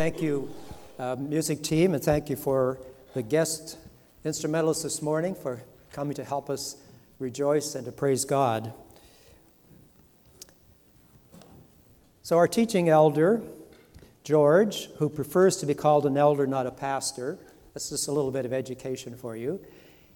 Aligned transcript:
Thank 0.00 0.22
you, 0.22 0.48
uh, 0.98 1.16
music 1.16 1.62
team, 1.62 1.92
and 1.92 2.02
thank 2.02 2.30
you 2.30 2.36
for 2.36 2.78
the 3.12 3.20
guest 3.20 3.76
instrumentalists 4.24 4.82
this 4.82 5.02
morning 5.02 5.34
for 5.34 5.62
coming 5.92 6.14
to 6.14 6.24
help 6.24 6.48
us 6.48 6.76
rejoice 7.18 7.74
and 7.74 7.84
to 7.84 7.92
praise 7.92 8.24
God. 8.24 8.72
So, 12.22 12.38
our 12.38 12.48
teaching 12.48 12.88
elder, 12.88 13.42
George, 14.24 14.86
who 14.96 15.10
prefers 15.10 15.58
to 15.58 15.66
be 15.66 15.74
called 15.74 16.06
an 16.06 16.16
elder, 16.16 16.46
not 16.46 16.66
a 16.66 16.70
pastor, 16.70 17.36
that's 17.74 17.90
just 17.90 18.08
a 18.08 18.12
little 18.12 18.30
bit 18.30 18.46
of 18.46 18.54
education 18.54 19.14
for 19.14 19.36
you. 19.36 19.60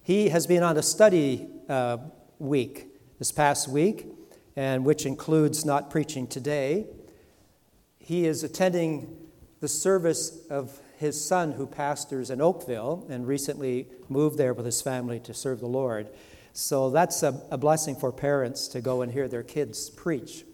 He 0.01 0.29
has 0.29 0.47
been 0.47 0.63
on 0.63 0.77
a 0.77 0.83
study 0.83 1.47
uh, 1.69 1.97
week 2.39 2.87
this 3.19 3.31
past 3.31 3.67
week, 3.67 4.07
and 4.55 4.83
which 4.83 5.05
includes 5.05 5.63
not 5.63 5.91
preaching 5.91 6.25
today. 6.25 6.87
He 7.99 8.25
is 8.25 8.43
attending 8.43 9.24
the 9.65 9.69
service 9.69 10.45
of 10.51 10.79
his 10.99 11.19
son, 11.19 11.53
who 11.53 11.65
pastors 11.65 12.29
in 12.29 12.39
Oakville 12.39 13.03
and 13.09 13.25
recently 13.25 13.87
moved 14.09 14.37
there 14.37 14.53
with 14.53 14.63
his 14.63 14.79
family 14.79 15.19
to 15.21 15.33
serve 15.33 15.59
the 15.59 15.65
Lord. 15.65 16.07
So 16.53 16.91
that's 16.91 17.23
a, 17.23 17.41
a 17.49 17.57
blessing 17.57 17.95
for 17.95 18.11
parents 18.11 18.67
to 18.67 18.79
go 18.79 19.01
and 19.01 19.11
hear 19.11 19.27
their 19.27 19.41
kids 19.41 19.89
preach. 19.89 20.45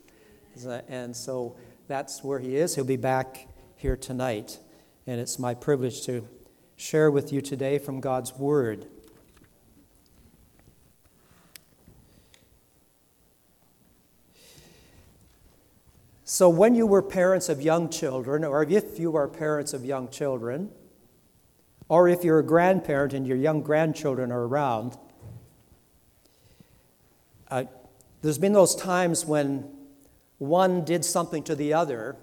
And 0.88 1.13
so 1.13 1.58
that's 1.90 2.23
where 2.23 2.40
he 2.40 2.55
is. 2.55 2.73
He'll 2.76 2.85
be 2.85 2.95
back 2.95 3.49
here 3.76 3.98
tonight. 3.98 4.59
And 5.05 5.20
it's 5.20 5.38
my 5.38 5.55
privilege 5.55 6.05
to 6.05 6.26
share 6.77 7.12
with 7.12 7.34
you 7.34 7.41
today 7.41 7.80
from 7.80 7.99
God's 7.99 8.34
Word. 8.38 8.85
So, 16.34 16.48
when 16.48 16.76
you 16.76 16.88
were 16.88 17.02
parents 17.02 17.49
of 17.49 17.62
young 17.62 17.90
children, 17.90 18.45
or 18.45 18.63
if 18.63 18.98
you 18.98 19.17
are 19.17 19.27
parents 19.27 19.73
of 19.73 19.84
young 19.84 20.08
children, 20.08 20.71
or 21.90 22.07
if 22.07 22.23
you're 22.23 22.40
a 22.40 22.44
grandparent 22.44 23.12
and 23.12 23.27
your 23.27 23.35
young 23.35 23.62
grandchildren 23.62 24.32
are 24.32 24.43
around, 24.43 24.98
uh, 27.49 27.65
there's 28.21 28.37
been 28.37 28.54
those 28.54 28.76
times 28.76 29.26
when 29.26 29.70
one 30.37 30.85
did 30.85 31.04
something 31.04 31.43
to 31.43 31.54
the 31.54 31.74
other 31.74 32.15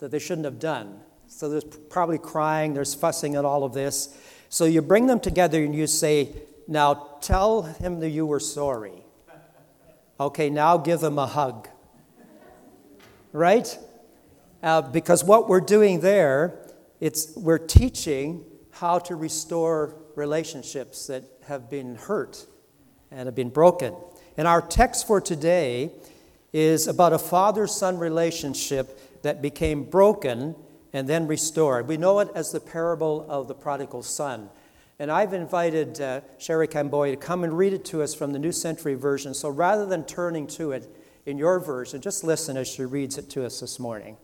that 0.00 0.10
they 0.10 0.18
shouldn't 0.18 0.44
have 0.44 0.58
done. 0.58 1.00
So 1.26 1.48
there's 1.48 1.64
probably 1.64 2.18
crying, 2.18 2.74
there's 2.74 2.92
fussing, 2.92 3.34
and 3.34 3.46
all 3.46 3.64
of 3.64 3.72
this. 3.72 4.14
So 4.50 4.66
you 4.66 4.82
bring 4.82 5.06
them 5.06 5.20
together 5.20 5.64
and 5.64 5.74
you 5.74 5.86
say, 5.86 6.34
Now 6.68 7.16
tell 7.22 7.62
him 7.62 8.00
that 8.00 8.10
you 8.10 8.26
were 8.26 8.40
sorry. 8.40 9.04
Okay, 10.20 10.50
now 10.50 10.76
give 10.76 11.00
them 11.00 11.18
a 11.18 11.26
hug 11.26 11.68
right? 13.32 13.78
Uh, 14.62 14.82
because 14.82 15.24
what 15.24 15.48
we're 15.48 15.60
doing 15.60 16.00
there, 16.00 16.68
it's, 17.00 17.36
we're 17.36 17.58
teaching 17.58 18.44
how 18.70 18.98
to 18.98 19.16
restore 19.16 19.96
relationships 20.14 21.06
that 21.06 21.24
have 21.46 21.68
been 21.68 21.96
hurt 21.96 22.46
and 23.10 23.26
have 23.26 23.34
been 23.34 23.50
broken. 23.50 23.94
And 24.36 24.46
our 24.46 24.62
text 24.62 25.06
for 25.06 25.20
today 25.20 25.90
is 26.52 26.86
about 26.86 27.12
a 27.12 27.18
father 27.18 27.66
son 27.66 27.98
relationship 27.98 29.22
that 29.22 29.42
became 29.42 29.84
broken 29.84 30.54
and 30.92 31.08
then 31.08 31.26
restored. 31.26 31.88
We 31.88 31.96
know 31.96 32.20
it 32.20 32.28
as 32.34 32.52
the 32.52 32.60
parable 32.60 33.26
of 33.28 33.48
the 33.48 33.54
prodigal 33.54 34.02
son. 34.02 34.50
And 34.98 35.10
I've 35.10 35.32
invited 35.32 36.00
uh, 36.00 36.20
Sherry 36.38 36.68
Camboy 36.68 37.10
to 37.10 37.16
come 37.16 37.44
and 37.44 37.56
read 37.56 37.72
it 37.72 37.84
to 37.86 38.02
us 38.02 38.14
from 38.14 38.32
the 38.32 38.38
New 38.38 38.52
Century 38.52 38.94
Version. 38.94 39.34
So 39.34 39.48
rather 39.48 39.86
than 39.86 40.04
turning 40.04 40.46
to 40.48 40.72
it, 40.72 40.88
in 41.26 41.38
your 41.38 41.58
version. 41.60 42.00
Just 42.00 42.24
listen 42.24 42.56
as 42.56 42.68
she 42.68 42.84
reads 42.84 43.18
it 43.18 43.30
to 43.30 43.44
us 43.44 43.60
this 43.60 43.78
morning. 43.78 44.16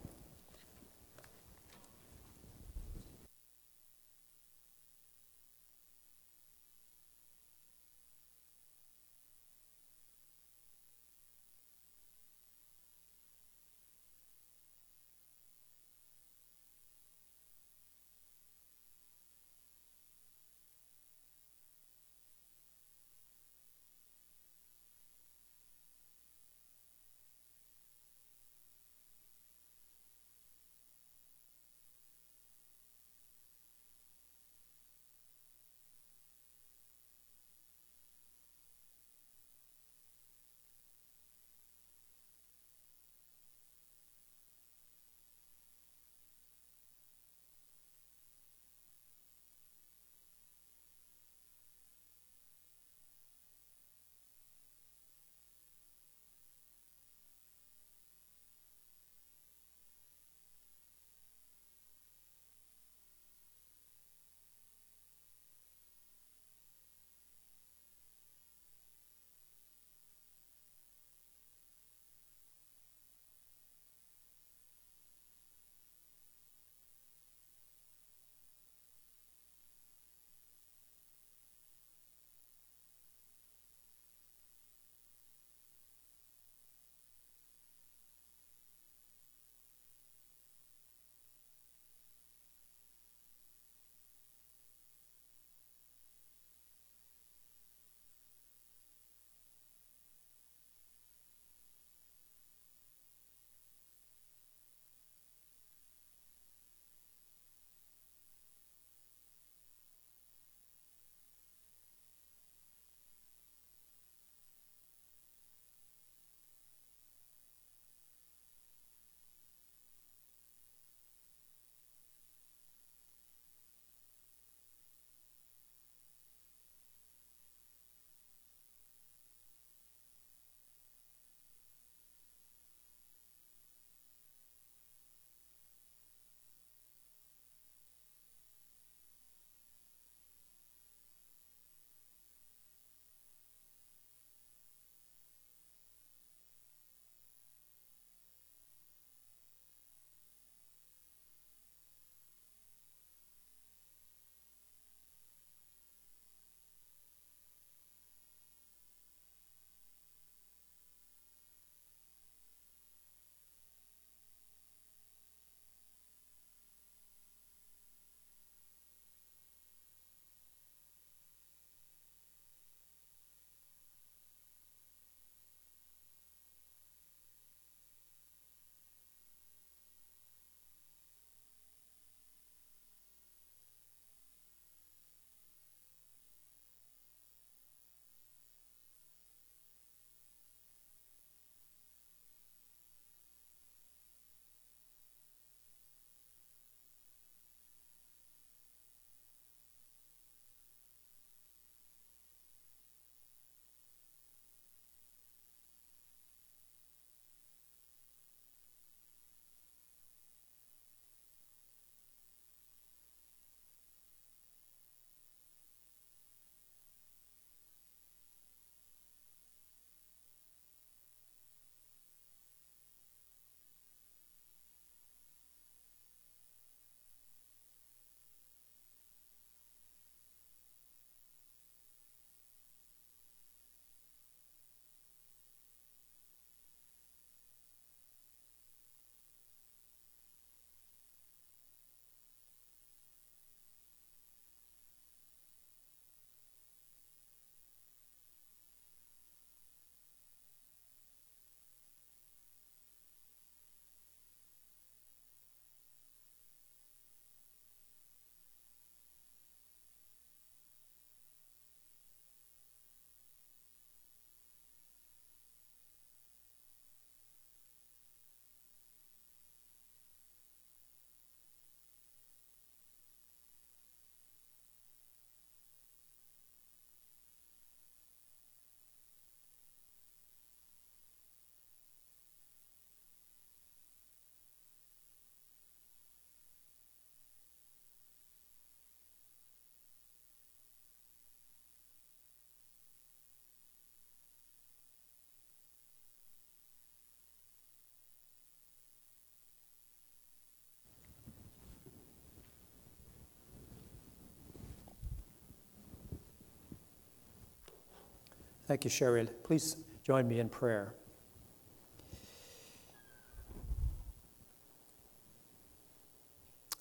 Thank 308.69 308.85
you, 308.85 308.91
Sherry. 308.91 309.26
Please 309.44 309.76
join 310.05 310.29
me 310.29 310.41
in 310.41 310.50
prayer. 310.50 310.93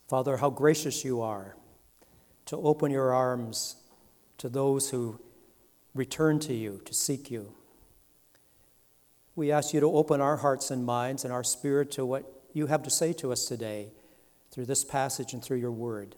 Father, 0.10 0.36
how 0.36 0.50
gracious 0.50 1.06
you 1.06 1.22
are 1.22 1.56
to 2.46 2.58
open 2.58 2.92
your 2.92 3.14
arms 3.14 3.78
to 4.38 4.50
those 4.50 4.90
who 4.90 5.22
return 5.96 6.40
to 6.40 6.54
you, 6.54 6.82
to 6.84 6.94
seek 6.94 7.32
you. 7.32 7.54
We 9.38 9.50
ask 9.50 9.74
you 9.74 9.80
to 9.80 9.92
open 9.92 10.20
our 10.20 10.38
hearts 10.38 10.70
and 10.72 10.86
minds 10.86 11.24
and 11.24 11.32
our 11.32 11.44
spirit 11.44 11.90
to 11.92 12.06
what 12.06 12.26
you 12.52 12.68
have 12.68 12.84
to 12.84 12.90
say 12.90 13.14
to 13.14 13.32
us 13.32 13.46
today 13.46 13.94
through 14.52 14.66
this 14.66 14.84
passage 14.84 15.32
and 15.32 15.42
through 15.42 15.58
your 15.58 15.72
word. 15.72 16.18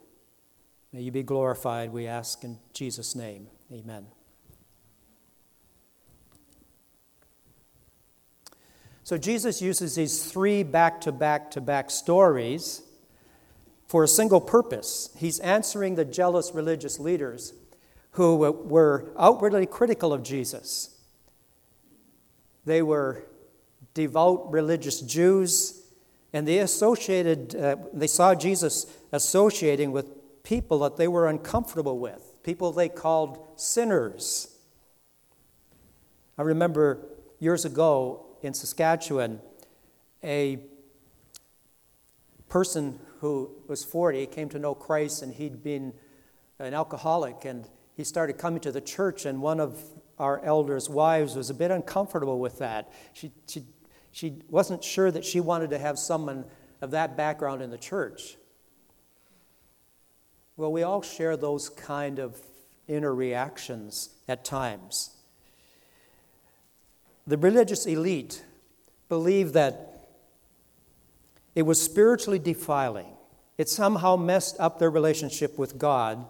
May 0.91 1.01
you 1.01 1.11
be 1.11 1.21
glorified, 1.21 1.91
we 1.91 2.07
ask 2.07 2.43
in 2.43 2.57
Jesus' 2.73 3.15
name. 3.15 3.47
Amen. 3.71 4.07
So 9.09 9.17
Jesus 9.17 9.59
uses 9.59 9.95
these 9.95 10.31
three 10.31 10.61
back 10.61 11.01
to 11.01 11.11
back 11.11 11.49
to 11.51 11.61
back 11.61 11.89
stories 11.89 12.83
for 13.87 14.03
a 14.03 14.07
single 14.07 14.39
purpose. 14.39 15.09
He's 15.17 15.39
answering 15.39 15.95
the 15.95 16.05
jealous 16.05 16.51
religious 16.53 16.99
leaders 16.99 17.53
who 18.11 18.35
were 18.35 19.11
outwardly 19.17 19.65
critical 19.65 20.13
of 20.13 20.21
Jesus. 20.21 20.95
They 22.65 22.83
were 22.83 23.23
devout 23.95 24.51
religious 24.51 25.01
Jews, 25.01 25.81
and 26.31 26.47
they 26.47 26.59
associated, 26.59 27.55
uh, 27.55 27.77
they 27.91 28.05
saw 28.05 28.35
Jesus 28.35 28.85
associating 29.11 29.91
with 29.91 30.43
people 30.43 30.77
that 30.81 30.97
they 30.97 31.07
were 31.07 31.27
uncomfortable 31.27 31.97
with, 31.97 32.43
people 32.43 32.71
they 32.71 32.89
called 32.89 33.39
sinners. 33.55 34.55
I 36.37 36.43
remember 36.43 37.07
years 37.39 37.65
ago 37.65 38.27
in 38.41 38.53
Saskatchewan, 38.53 39.39
a 40.23 40.59
person 42.47 42.99
who 43.19 43.51
was 43.67 43.83
40 43.83 44.25
came 44.27 44.49
to 44.49 44.59
know 44.59 44.73
Christ 44.73 45.21
and 45.21 45.33
he'd 45.33 45.63
been 45.63 45.93
an 46.57 46.73
alcoholic 46.73 47.45
and 47.45 47.67
he 47.95 48.03
started 48.03 48.37
coming 48.37 48.59
to 48.61 48.71
the 48.71 48.81
church 48.81 49.25
and 49.25 49.41
one 49.41 49.59
of 49.59 49.83
our 50.17 50.43
elders' 50.43 50.89
wives 50.89 51.35
was 51.35 51.49
a 51.49 51.53
bit 51.53 51.71
uncomfortable 51.71 52.39
with 52.39 52.59
that. 52.59 52.91
She, 53.13 53.31
she, 53.47 53.63
she 54.11 54.41
wasn't 54.49 54.83
sure 54.83 55.11
that 55.11 55.23
she 55.23 55.39
wanted 55.39 55.69
to 55.69 55.77
have 55.77 55.97
someone 55.97 56.45
of 56.81 56.91
that 56.91 57.15
background 57.15 57.61
in 57.61 57.69
the 57.69 57.77
church. 57.77 58.37
Well, 60.57 60.71
we 60.71 60.83
all 60.83 61.01
share 61.01 61.37
those 61.37 61.69
kind 61.69 62.19
of 62.19 62.37
inner 62.87 63.13
reactions 63.13 64.09
at 64.27 64.43
times. 64.43 65.11
The 67.29 67.37
religious 67.37 67.85
elite 67.85 68.43
believed 69.07 69.53
that 69.53 70.07
it 71.53 71.61
was 71.61 71.79
spiritually 71.79 72.39
defiling. 72.39 73.05
It 73.55 73.69
somehow 73.69 74.15
messed 74.15 74.59
up 74.59 74.79
their 74.79 74.89
relationship 74.89 75.55
with 75.55 75.77
God 75.77 76.25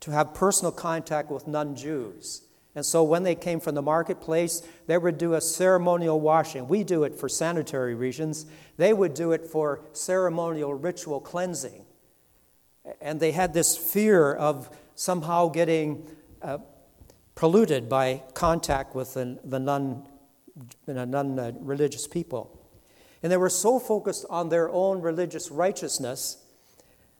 to 0.00 0.10
have 0.10 0.34
personal 0.34 0.72
contact 0.72 1.30
with 1.30 1.46
non 1.46 1.76
Jews. 1.76 2.42
And 2.74 2.84
so 2.84 3.04
when 3.04 3.22
they 3.22 3.36
came 3.36 3.60
from 3.60 3.76
the 3.76 3.82
marketplace, 3.82 4.60
they 4.88 4.98
would 4.98 5.18
do 5.18 5.34
a 5.34 5.40
ceremonial 5.40 6.18
washing. 6.18 6.66
We 6.66 6.82
do 6.82 7.04
it 7.04 7.14
for 7.14 7.28
sanitary 7.28 7.94
reasons, 7.94 8.46
they 8.76 8.92
would 8.92 9.14
do 9.14 9.30
it 9.30 9.46
for 9.46 9.82
ceremonial 9.92 10.74
ritual 10.74 11.20
cleansing. 11.20 11.84
And 13.00 13.20
they 13.20 13.30
had 13.30 13.54
this 13.54 13.76
fear 13.76 14.32
of 14.32 14.68
somehow 14.96 15.46
getting 15.50 16.10
uh, 16.42 16.58
polluted 17.36 17.88
by 17.88 18.24
contact 18.34 18.96
with 18.96 19.14
the, 19.14 19.38
the 19.44 19.60
non 19.60 20.08
non 20.86 21.64
religious 21.64 22.06
people. 22.06 22.56
And 23.22 23.30
they 23.30 23.36
were 23.36 23.50
so 23.50 23.78
focused 23.78 24.24
on 24.30 24.48
their 24.48 24.70
own 24.70 25.00
religious 25.02 25.50
righteousness 25.50 26.38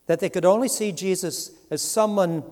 that 0.06 0.20
they 0.20 0.30
could 0.30 0.44
only 0.44 0.68
see 0.68 0.92
Jesus 0.92 1.50
as 1.70 1.82
someone 1.82 2.42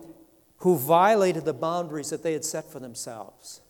who 0.59 0.76
violated 0.76 1.45
the 1.45 1.54
boundaries 1.54 2.11
that 2.11 2.23
they 2.23 2.33
had 2.33 2.45
set 2.45 2.71
for 2.71 2.78
themselves. 2.78 3.61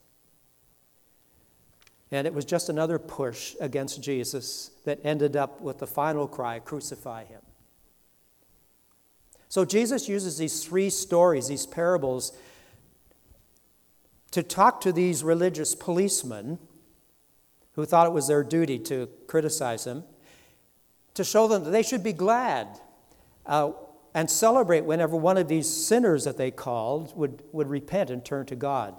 And 2.10 2.26
it 2.26 2.32
was 2.32 2.44
just 2.44 2.68
another 2.68 2.98
push 2.98 3.54
against 3.60 4.02
Jesus 4.02 4.70
that 4.84 4.98
ended 5.04 5.37
up 5.37 5.60
with 5.60 5.78
the 5.78 5.87
final 5.87 6.26
cry 6.26 6.58
crucify 6.58 7.25
him. 7.25 7.42
So 9.48 9.64
Jesus 9.64 10.08
uses 10.08 10.38
these 10.38 10.64
three 10.64 10.90
stories, 10.90 11.48
these 11.48 11.66
parables, 11.66 12.37
to 14.30 14.42
talk 14.42 14.80
to 14.82 14.92
these 14.92 15.25
religious 15.25 15.75
policemen 15.75 16.58
who 17.78 17.85
thought 17.85 18.08
it 18.08 18.12
was 18.12 18.26
their 18.26 18.42
duty 18.42 18.76
to 18.76 19.08
criticize 19.28 19.87
him, 19.87 20.02
to 21.14 21.23
show 21.23 21.47
them 21.47 21.62
that 21.62 21.70
they 21.70 21.85
should 21.85 22.02
be 22.02 22.12
glad 22.12 22.66
uh, 23.47 23.70
and 24.12 24.28
celebrate 24.28 24.80
whenever 24.80 25.16
one 25.16 25.37
of 25.37 25.47
these 25.47 25.68
sinners 25.68 26.25
that 26.25 26.37
they 26.37 26.50
called 26.50 27.16
would, 27.16 27.40
would 27.52 27.68
repent 27.68 28.11
and 28.11 28.25
turn 28.25 28.44
to 28.47 28.56
God. 28.56 28.97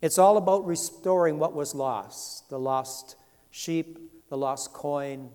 It's 0.00 0.16
all 0.16 0.36
about 0.36 0.64
restoring 0.64 1.40
what 1.40 1.54
was 1.54 1.74
lost 1.74 2.48
the 2.50 2.58
lost 2.60 3.16
sheep, 3.50 3.98
the 4.28 4.36
lost 4.36 4.72
coin, 4.72 5.30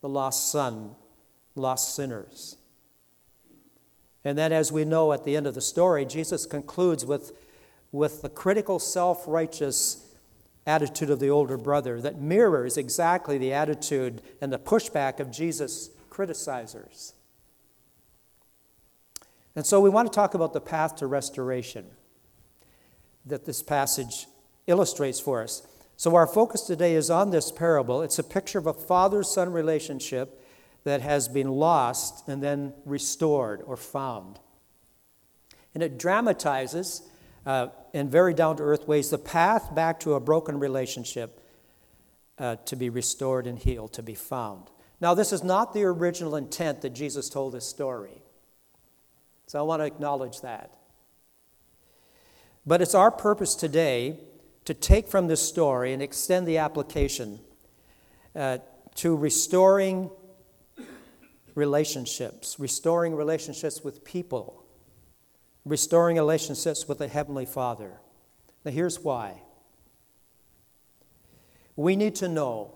the 0.00 0.08
lost 0.08 0.50
son, 0.50 0.96
lost 1.54 1.94
sinners. 1.94 2.56
And 4.24 4.36
then, 4.36 4.52
as 4.52 4.72
we 4.72 4.84
know 4.84 5.12
at 5.12 5.22
the 5.22 5.36
end 5.36 5.46
of 5.46 5.54
the 5.54 5.60
story, 5.60 6.04
Jesus 6.04 6.46
concludes 6.46 7.06
with, 7.06 7.30
with 7.92 8.22
the 8.22 8.28
critical, 8.28 8.80
self 8.80 9.22
righteous 9.28 10.05
attitude 10.66 11.10
of 11.10 11.20
the 11.20 11.30
older 11.30 11.56
brother 11.56 12.00
that 12.00 12.20
mirrors 12.20 12.76
exactly 12.76 13.38
the 13.38 13.52
attitude 13.52 14.20
and 14.40 14.52
the 14.52 14.58
pushback 14.58 15.20
of 15.20 15.30
Jesus' 15.30 15.90
criticizers. 16.10 17.12
And 19.54 19.64
so 19.64 19.80
we 19.80 19.88
want 19.88 20.10
to 20.12 20.14
talk 20.14 20.34
about 20.34 20.52
the 20.52 20.60
path 20.60 20.96
to 20.96 21.06
restoration 21.06 21.86
that 23.24 23.46
this 23.46 23.62
passage 23.62 24.26
illustrates 24.66 25.20
for 25.20 25.42
us. 25.42 25.66
So 25.96 26.14
our 26.14 26.26
focus 26.26 26.62
today 26.62 26.94
is 26.94 27.08
on 27.08 27.30
this 27.30 27.50
parable. 27.50 28.02
It's 28.02 28.18
a 28.18 28.24
picture 28.24 28.58
of 28.58 28.66
a 28.66 28.74
father 28.74 29.22
son 29.22 29.52
relationship 29.52 30.42
that 30.84 31.00
has 31.00 31.26
been 31.26 31.48
lost 31.48 32.28
and 32.28 32.42
then 32.42 32.74
restored 32.84 33.62
or 33.66 33.76
found. 33.76 34.38
And 35.74 35.82
it 35.82 35.98
dramatizes 35.98 37.02
uh, 37.46 37.68
in 37.94 38.10
very 38.10 38.34
down 38.34 38.56
to 38.56 38.62
earth 38.62 38.86
ways 38.86 39.08
the 39.08 39.18
path 39.18 39.74
back 39.74 40.00
to 40.00 40.14
a 40.14 40.20
broken 40.20 40.58
relationship 40.58 41.40
uh, 42.38 42.56
to 42.66 42.76
be 42.76 42.90
restored 42.90 43.46
and 43.46 43.58
healed, 43.58 43.92
to 43.94 44.02
be 44.02 44.14
found. 44.14 44.68
Now, 45.00 45.14
this 45.14 45.32
is 45.32 45.44
not 45.44 45.72
the 45.72 45.84
original 45.84 46.36
intent 46.36 46.82
that 46.82 46.90
Jesus 46.90 47.28
told 47.28 47.54
this 47.54 47.66
story. 47.66 48.22
So 49.46 49.58
I 49.58 49.62
want 49.62 49.80
to 49.80 49.86
acknowledge 49.86 50.40
that. 50.40 50.74
But 52.66 52.82
it's 52.82 52.94
our 52.94 53.10
purpose 53.12 53.54
today 53.54 54.18
to 54.64 54.74
take 54.74 55.06
from 55.06 55.28
this 55.28 55.40
story 55.40 55.92
and 55.92 56.02
extend 56.02 56.48
the 56.48 56.58
application 56.58 57.38
uh, 58.34 58.58
to 58.96 59.16
restoring 59.16 60.10
relationships, 61.54 62.58
restoring 62.58 63.14
relationships 63.14 63.84
with 63.84 64.04
people, 64.04 64.65
restoring 65.66 66.16
relationships 66.16 66.86
with 66.86 66.98
the 66.98 67.08
Heavenly 67.08 67.44
Father. 67.44 67.98
Now, 68.64 68.70
here's 68.70 69.00
why. 69.00 69.42
We 71.74 71.96
need 71.96 72.14
to 72.16 72.28
know 72.28 72.72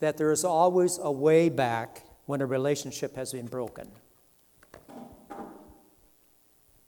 that 0.00 0.16
there 0.16 0.32
is 0.32 0.42
always 0.42 0.98
a 1.00 1.12
way 1.12 1.50
back 1.50 2.02
when 2.24 2.40
a 2.40 2.46
relationship 2.46 3.14
has 3.16 3.32
been 3.32 3.46
broken. 3.46 3.88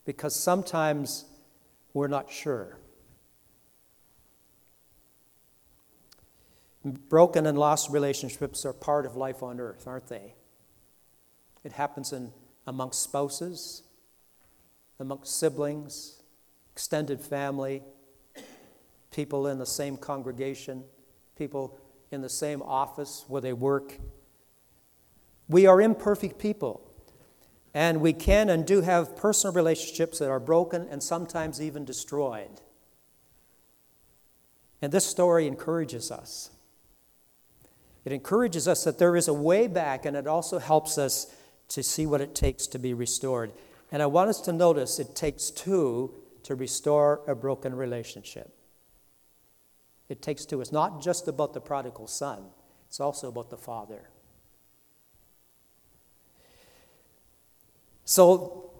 Because 0.06 0.34
sometimes 0.34 1.26
we're 1.92 2.08
not 2.08 2.32
sure. 2.32 2.78
Broken 6.84 7.46
and 7.46 7.58
lost 7.58 7.90
relationships 7.90 8.64
are 8.64 8.72
part 8.72 9.04
of 9.04 9.14
life 9.14 9.42
on 9.42 9.60
earth, 9.60 9.86
aren't 9.86 10.08
they? 10.08 10.34
It 11.62 11.72
happens 11.72 12.12
in, 12.12 12.32
amongst 12.66 13.02
spouses, 13.02 13.82
amongst 14.98 15.38
siblings, 15.38 16.22
extended 16.72 17.20
family, 17.20 17.82
people 19.10 19.46
in 19.46 19.58
the 19.58 19.66
same 19.66 19.96
congregation, 19.96 20.84
people 21.36 21.78
in 22.10 22.20
the 22.20 22.28
same 22.28 22.62
office 22.62 23.24
where 23.28 23.40
they 23.40 23.52
work. 23.52 23.98
We 25.48 25.66
are 25.66 25.80
imperfect 25.80 26.38
people, 26.38 26.80
and 27.74 28.00
we 28.00 28.12
can 28.12 28.48
and 28.48 28.66
do 28.66 28.80
have 28.80 29.16
personal 29.16 29.54
relationships 29.54 30.18
that 30.18 30.30
are 30.30 30.40
broken 30.40 30.86
and 30.90 31.02
sometimes 31.02 31.60
even 31.60 31.84
destroyed. 31.84 32.60
And 34.80 34.92
this 34.92 35.04
story 35.04 35.46
encourages 35.46 36.10
us. 36.10 36.50
It 38.04 38.12
encourages 38.12 38.66
us 38.66 38.84
that 38.84 38.98
there 38.98 39.16
is 39.16 39.28
a 39.28 39.32
way 39.32 39.68
back, 39.68 40.04
and 40.04 40.16
it 40.16 40.26
also 40.26 40.58
helps 40.58 40.98
us 40.98 41.32
to 41.68 41.82
see 41.82 42.04
what 42.04 42.20
it 42.20 42.34
takes 42.34 42.66
to 42.68 42.78
be 42.78 42.92
restored. 42.92 43.52
And 43.92 44.02
I 44.02 44.06
want 44.06 44.30
us 44.30 44.40
to 44.40 44.52
notice 44.52 44.98
it 44.98 45.14
takes 45.14 45.50
two 45.50 46.14
to 46.44 46.54
restore 46.54 47.20
a 47.28 47.34
broken 47.34 47.76
relationship. 47.76 48.52
it 50.08 50.20
takes 50.20 50.44
two. 50.44 50.60
It's 50.60 50.72
not 50.72 51.00
just 51.00 51.28
about 51.28 51.54
the 51.54 51.60
prodigal 51.60 52.06
son, 52.06 52.46
it's 52.86 53.00
also 53.00 53.28
about 53.28 53.50
the 53.50 53.56
father. 53.56 54.10
So 58.04 58.72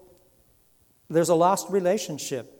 there's 1.09 1.29
a 1.29 1.35
lost 1.35 1.69
relationship 1.69 2.59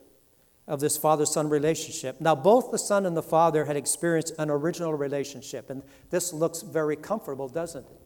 of 0.68 0.80
this 0.80 0.96
father 0.96 1.26
son 1.26 1.50
relationship. 1.50 2.22
Now, 2.22 2.36
both 2.36 2.72
the 2.72 2.80
son 2.80 3.06
and 3.06 3.18
the 3.18 3.22
father 3.22 3.66
had 3.66 3.76
experienced 3.76 4.34
an 4.40 4.50
original 4.50 4.94
relationship, 4.94 5.70
and 5.70 5.84
this 6.10 6.34
looks 6.34 6.62
very 6.62 6.96
comfortable, 6.96 7.50
doesn't 7.50 7.86
it? 7.86 8.03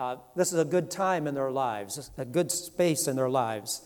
Uh, 0.00 0.16
this 0.34 0.50
is 0.50 0.58
a 0.58 0.64
good 0.64 0.90
time 0.90 1.26
in 1.26 1.34
their 1.34 1.50
lives, 1.50 2.10
a 2.16 2.24
good 2.24 2.50
space 2.50 3.06
in 3.06 3.16
their 3.16 3.28
lives. 3.28 3.82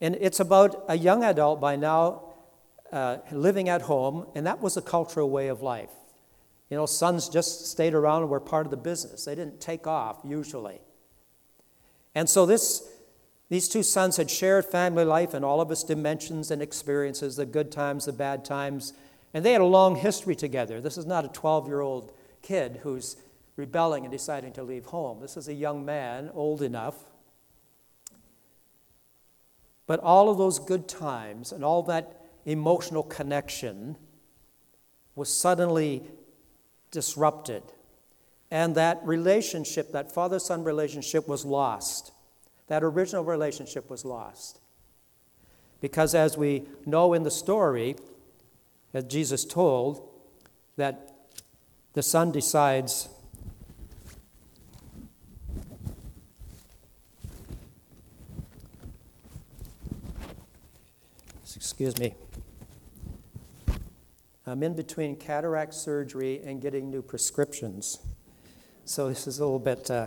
And 0.00 0.16
it's 0.20 0.38
about 0.38 0.84
a 0.86 0.96
young 0.96 1.24
adult 1.24 1.60
by 1.60 1.74
now 1.74 2.34
uh, 2.92 3.16
living 3.32 3.68
at 3.68 3.82
home, 3.82 4.28
and 4.36 4.46
that 4.46 4.60
was 4.60 4.76
a 4.76 4.80
cultural 4.80 5.28
way 5.28 5.48
of 5.48 5.60
life. 5.60 5.90
You 6.70 6.76
know, 6.76 6.86
sons 6.86 7.28
just 7.28 7.66
stayed 7.66 7.92
around 7.92 8.22
and 8.22 8.30
were 8.30 8.38
part 8.38 8.66
of 8.66 8.70
the 8.70 8.76
business. 8.76 9.24
They 9.24 9.34
didn't 9.34 9.60
take 9.60 9.84
off 9.84 10.20
usually. 10.22 10.80
And 12.14 12.30
so 12.30 12.46
this, 12.46 12.88
these 13.48 13.68
two 13.68 13.82
sons 13.82 14.18
had 14.18 14.30
shared 14.30 14.64
family 14.64 15.04
life 15.04 15.34
in 15.34 15.42
all 15.42 15.60
of 15.60 15.72
its 15.72 15.82
dimensions 15.82 16.52
and 16.52 16.62
experiences 16.62 17.34
the 17.34 17.46
good 17.46 17.72
times, 17.72 18.04
the 18.04 18.12
bad 18.12 18.44
times, 18.44 18.92
and 19.34 19.44
they 19.44 19.50
had 19.50 19.60
a 19.60 19.64
long 19.64 19.96
history 19.96 20.36
together. 20.36 20.80
This 20.80 20.96
is 20.96 21.04
not 21.04 21.24
a 21.24 21.28
12 21.28 21.66
year 21.66 21.80
old 21.80 22.12
kid 22.42 22.78
who's 22.84 23.16
rebelling 23.56 24.04
and 24.04 24.12
deciding 24.12 24.52
to 24.54 24.62
leave 24.62 24.86
home. 24.86 25.20
This 25.20 25.36
is 25.36 25.48
a 25.48 25.54
young 25.54 25.84
man, 25.84 26.30
old 26.34 26.62
enough. 26.62 26.96
But 29.86 30.00
all 30.00 30.30
of 30.30 30.38
those 30.38 30.58
good 30.58 30.88
times 30.88 31.52
and 31.52 31.64
all 31.64 31.82
that 31.84 32.20
emotional 32.46 33.02
connection 33.02 33.96
was 35.14 35.34
suddenly 35.34 36.02
disrupted. 36.90 37.62
And 38.50 38.74
that 38.74 39.00
relationship, 39.04 39.92
that 39.92 40.12
father 40.12 40.38
son 40.38 40.64
relationship, 40.64 41.28
was 41.28 41.44
lost. 41.44 42.12
That 42.68 42.82
original 42.82 43.24
relationship 43.24 43.90
was 43.90 44.04
lost. 44.04 44.60
Because 45.80 46.14
as 46.14 46.38
we 46.38 46.64
know 46.86 47.12
in 47.12 47.22
the 47.22 47.30
story, 47.30 47.96
as 48.94 49.04
Jesus 49.04 49.44
told, 49.44 50.08
that 50.76 51.12
the 51.94 52.02
son 52.02 52.30
decides 52.30 53.08
excuse 61.82 61.98
me. 61.98 62.14
I'm 64.46 64.62
in 64.62 64.76
between 64.76 65.16
cataract 65.16 65.74
surgery 65.74 66.40
and 66.44 66.62
getting 66.62 66.90
new 66.90 67.02
prescriptions. 67.02 67.98
So 68.84 69.08
this 69.08 69.26
is 69.26 69.40
a 69.40 69.44
little 69.44 69.58
bit 69.58 69.90
uh, 69.90 70.06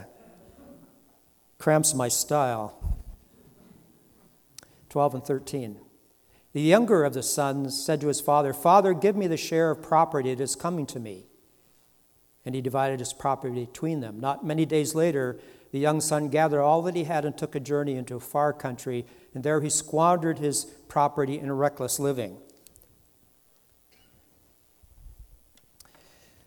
cramps 1.59 1.93
my 1.93 2.07
style. 2.07 2.81
12 4.87 5.15
and 5.15 5.25
13. 5.25 5.77
The 6.53 6.61
younger 6.61 7.03
of 7.03 7.13
the 7.13 7.21
sons 7.21 7.77
said 7.83 7.99
to 7.99 8.07
his 8.07 8.21
father, 8.21 8.53
Father, 8.53 8.93
give 8.93 9.17
me 9.17 9.27
the 9.27 9.35
share 9.35 9.71
of 9.71 9.81
property 9.81 10.33
that 10.33 10.41
is 10.41 10.55
coming 10.55 10.85
to 10.85 10.99
me. 11.01 11.25
And 12.45 12.55
he 12.55 12.61
divided 12.61 13.01
his 13.01 13.11
property 13.11 13.65
between 13.65 13.99
them. 13.99 14.21
Not 14.21 14.45
many 14.45 14.65
days 14.65 14.95
later, 14.95 15.39
the 15.75 15.81
young 15.81 15.99
son 15.99 16.29
gathered 16.29 16.61
all 16.61 16.81
that 16.83 16.95
he 16.95 17.03
had 17.03 17.25
and 17.25 17.37
took 17.37 17.53
a 17.53 17.59
journey 17.59 17.95
into 17.95 18.15
a 18.15 18.19
far 18.21 18.53
country, 18.53 19.05
and 19.33 19.43
there 19.43 19.59
he 19.59 19.69
squandered 19.69 20.39
his 20.39 20.63
property 20.87 21.37
in 21.37 21.51
reckless 21.51 21.99
living. 21.99 22.37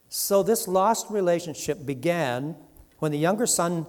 So, 0.08 0.42
this 0.42 0.66
lost 0.66 1.10
relationship 1.10 1.84
began 1.84 2.56
when 3.00 3.12
the 3.12 3.18
younger 3.18 3.46
son 3.46 3.84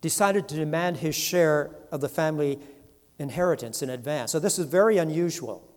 decided 0.00 0.48
to 0.48 0.54
demand 0.54 0.96
his 0.96 1.14
share 1.14 1.70
of 1.90 2.00
the 2.00 2.08
family 2.08 2.58
inheritance 3.18 3.82
in 3.82 3.90
advance. 3.90 4.32
So, 4.32 4.38
this 4.38 4.58
is 4.58 4.64
very 4.64 4.96
unusual. 4.96 5.70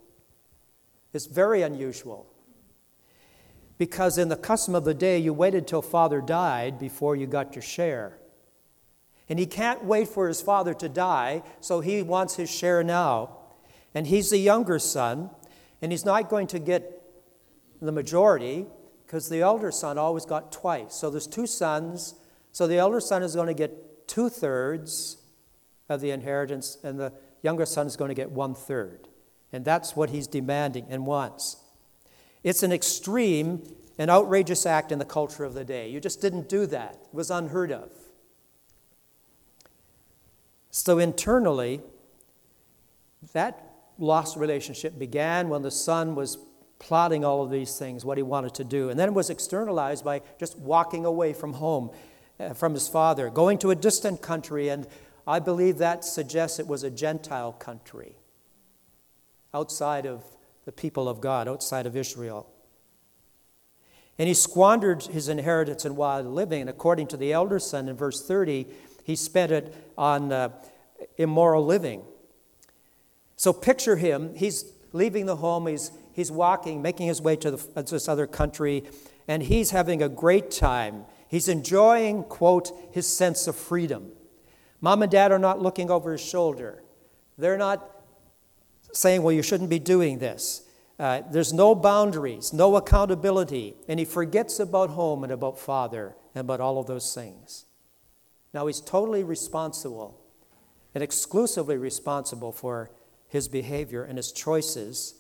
It's 1.12 1.26
very 1.26 1.62
unusual. 1.62 2.26
Because 3.78 4.18
in 4.18 4.30
the 4.30 4.38
custom 4.38 4.76
of 4.76 4.86
the 4.86 4.94
day, 4.94 5.18
you 5.18 5.34
waited 5.34 5.68
till 5.68 5.82
father 5.82 6.22
died 6.22 6.80
before 6.80 7.18
you 7.18 7.28
got 7.28 7.54
your 7.54 7.62
share. 7.62 8.18
And 9.28 9.40
he 9.40 9.46
can't 9.46 9.84
wait 9.84 10.08
for 10.08 10.28
his 10.28 10.42
father 10.42 10.74
to 10.76 10.88
die, 10.88 11.44
so 11.60 11.80
he 11.80 12.02
wants 12.02 12.36
his 12.36 12.50
share 12.50 12.84
now. 12.84 13.38
And 13.94 14.08
he's 14.08 14.30
the 14.30 14.38
younger 14.38 14.78
son, 14.78 15.30
and 15.82 15.92
he's 15.92 16.06
not 16.06 16.30
going 16.30 16.48
to 16.48 16.60
get 16.60 17.02
the 17.82 17.92
majority 17.92 18.66
because 19.06 19.30
the 19.30 19.42
elder 19.42 19.72
son 19.72 19.98
always 19.98 20.26
got 20.26 20.52
twice. 20.52 20.96
So 20.96 21.10
there's 21.10 21.28
two 21.28 21.48
sons, 21.48 22.16
so 22.52 22.68
the 22.68 22.78
elder 22.78 23.00
son 23.00 23.24
is 23.24 23.36
going 23.36 23.48
to 23.48 23.54
get 23.54 24.08
two 24.08 24.30
thirds 24.30 25.18
of 25.90 26.02
the 26.02 26.12
inheritance, 26.12 26.78
and 26.84 27.00
the 27.00 27.14
younger 27.42 27.66
son 27.66 27.88
is 27.88 27.96
going 27.96 28.10
to 28.10 28.16
get 28.16 28.32
one 28.32 28.56
third. 28.56 29.08
And 29.52 29.64
that's 29.64 29.96
what 29.96 30.10
he's 30.10 30.28
demanding 30.28 30.88
and 30.90 31.06
wants. 31.06 31.58
It's 32.44 32.64
an 32.64 32.72
extreme 32.72 33.64
and 33.98 34.12
outrageous 34.12 34.66
act 34.66 34.92
in 34.92 35.00
the 35.00 35.06
culture 35.06 35.44
of 35.44 35.54
the 35.54 35.64
day. 35.64 35.90
You 35.90 36.00
just 36.00 36.22
didn't 36.22 36.50
do 36.50 36.66
that, 36.68 36.94
it 36.94 37.14
was 37.14 37.32
unheard 37.32 37.72
of. 37.72 37.90
So 40.76 41.00
internally, 41.00 41.80
that 43.32 43.64
lost 43.98 44.36
relationship 44.36 45.00
began 45.00 45.48
when 45.48 45.62
the 45.62 45.72
son 45.72 46.16
was 46.16 46.38
plotting 46.80 47.24
all 47.24 47.42
of 47.42 47.50
these 47.50 47.80
things, 47.80 48.04
what 48.04 48.18
he 48.18 48.24
wanted 48.24 48.56
to 48.56 48.66
do. 48.66 48.90
And 48.90 49.00
then 49.00 49.08
it 49.08 49.14
was 49.14 49.30
externalized 49.30 50.04
by 50.04 50.22
just 50.38 50.60
walking 50.60 51.06
away 51.06 51.32
from 51.32 51.54
home, 51.54 51.92
uh, 52.42 52.52
from 52.52 52.74
his 52.74 52.90
father, 52.90 53.30
going 53.30 53.58
to 53.60 53.72
a 53.72 53.76
distant 53.76 54.22
country. 54.22 54.68
And 54.68 54.86
I 55.26 55.40
believe 55.40 55.78
that 55.78 56.04
suggests 56.04 56.60
it 56.60 56.68
was 56.68 56.84
a 56.84 56.92
Gentile 56.92 57.54
country 57.54 58.18
outside 59.54 60.06
of 60.06 60.26
the 60.66 60.74
people 60.74 61.08
of 61.08 61.22
God, 61.22 61.48
outside 61.48 61.86
of 61.86 61.96
Israel. 61.96 62.52
And 64.20 64.28
he 64.28 64.34
squandered 64.34 65.04
his 65.04 65.30
inheritance 65.30 65.86
in 65.86 65.96
wild 65.96 66.26
living. 66.26 66.60
And 66.60 66.70
according 66.70 67.08
to 67.08 67.18
the 67.18 67.32
elder 67.32 67.60
son 67.60 67.88
in 67.88 67.96
verse 67.96 68.22
30, 68.28 68.68
he 69.06 69.16
spent 69.16 69.52
it 69.52 69.74
on 69.98 70.32
uh, 70.32 70.50
immoral 71.16 71.64
living. 71.64 72.02
So 73.36 73.54
picture 73.54 73.98
him. 73.98 74.34
He's 74.36 74.74
leaving 74.94 75.28
the 75.28 75.36
home, 75.36 75.68
he's, 75.68 75.92
he's 76.12 76.32
walking, 76.32 76.82
making 76.82 77.08
his 77.08 77.22
way 77.22 77.36
to 77.36 77.52
the, 77.52 77.84
this 77.84 78.10
other 78.10 78.26
country, 78.26 78.84
and 79.28 79.44
he's 79.44 79.70
having 79.70 80.02
a 80.02 80.10
great 80.10 80.50
time. 80.50 81.06
He's 81.28 81.48
enjoying, 81.48 82.24
quote, 82.24 82.72
his 82.92 83.08
sense 83.08 83.46
of 83.46 83.56
freedom. 83.56 84.12
Mom 84.82 85.04
and 85.04 85.12
dad 85.12 85.32
are 85.32 85.40
not 85.40 85.62
looking 85.62 85.92
over 85.92 86.14
his 86.14 86.22
shoulder. 86.22 86.82
They're 87.38 87.58
not 87.58 87.88
saying, 88.92 89.22
well, 89.22 89.34
you 89.34 89.44
shouldn't 89.44 89.70
be 89.70 89.80
doing 89.80 90.18
this. 90.18 90.64
Uh, 90.98 91.22
there's 91.30 91.54
no 91.54 91.76
boundaries, 91.76 92.54
no 92.54 92.76
accountability, 92.76 93.76
and 93.88 94.00
he 94.00 94.06
forgets 94.06 94.60
about 94.60 94.90
home 94.92 95.24
and 95.24 95.32
about 95.32 95.60
father 95.60 96.16
and 96.34 96.42
about 96.42 96.60
all 96.60 96.80
of 96.80 96.88
those 96.88 97.14
things. 97.14 97.66
Now 98.56 98.68
he's 98.68 98.80
totally 98.80 99.26
responsible 99.26 100.18
and 100.94 101.04
exclusively 101.04 101.76
responsible 101.76 102.54
for 102.54 102.90
his 103.28 103.50
behavior 103.50 104.06
and 104.06 104.18
his 104.18 104.32
choices 104.32 105.16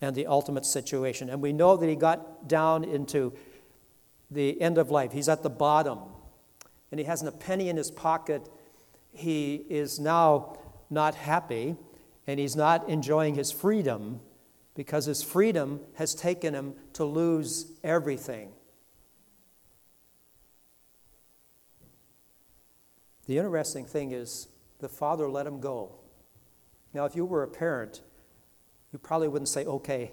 and 0.00 0.16
the 0.16 0.26
ultimate 0.26 0.64
situation. 0.64 1.28
And 1.28 1.42
we 1.42 1.52
know 1.52 1.76
that 1.76 1.86
he 1.86 1.94
got 1.94 2.48
down 2.48 2.84
into 2.84 3.34
the 4.30 4.58
end 4.62 4.78
of 4.78 4.90
life. 4.90 5.12
He's 5.12 5.28
at 5.28 5.42
the 5.42 5.50
bottom 5.50 5.98
and 6.90 6.98
he 6.98 7.04
hasn't 7.04 7.28
a 7.28 7.36
penny 7.36 7.68
in 7.68 7.76
his 7.76 7.90
pocket. 7.90 8.48
He 9.12 9.56
is 9.68 10.00
now 10.00 10.56
not 10.88 11.14
happy 11.14 11.76
and 12.26 12.40
he's 12.40 12.56
not 12.56 12.88
enjoying 12.88 13.34
his 13.34 13.52
freedom 13.52 14.20
because 14.74 15.04
his 15.04 15.22
freedom 15.22 15.80
has 15.96 16.14
taken 16.14 16.54
him 16.54 16.72
to 16.94 17.04
lose 17.04 17.72
everything. 17.84 18.52
The 23.30 23.38
interesting 23.38 23.84
thing 23.84 24.10
is, 24.10 24.48
the 24.80 24.88
father 24.88 25.30
let 25.30 25.46
him 25.46 25.60
go. 25.60 26.00
Now, 26.92 27.04
if 27.04 27.14
you 27.14 27.24
were 27.24 27.44
a 27.44 27.48
parent, 27.48 28.00
you 28.92 28.98
probably 28.98 29.28
wouldn't 29.28 29.48
say, 29.48 29.64
okay, 29.64 30.10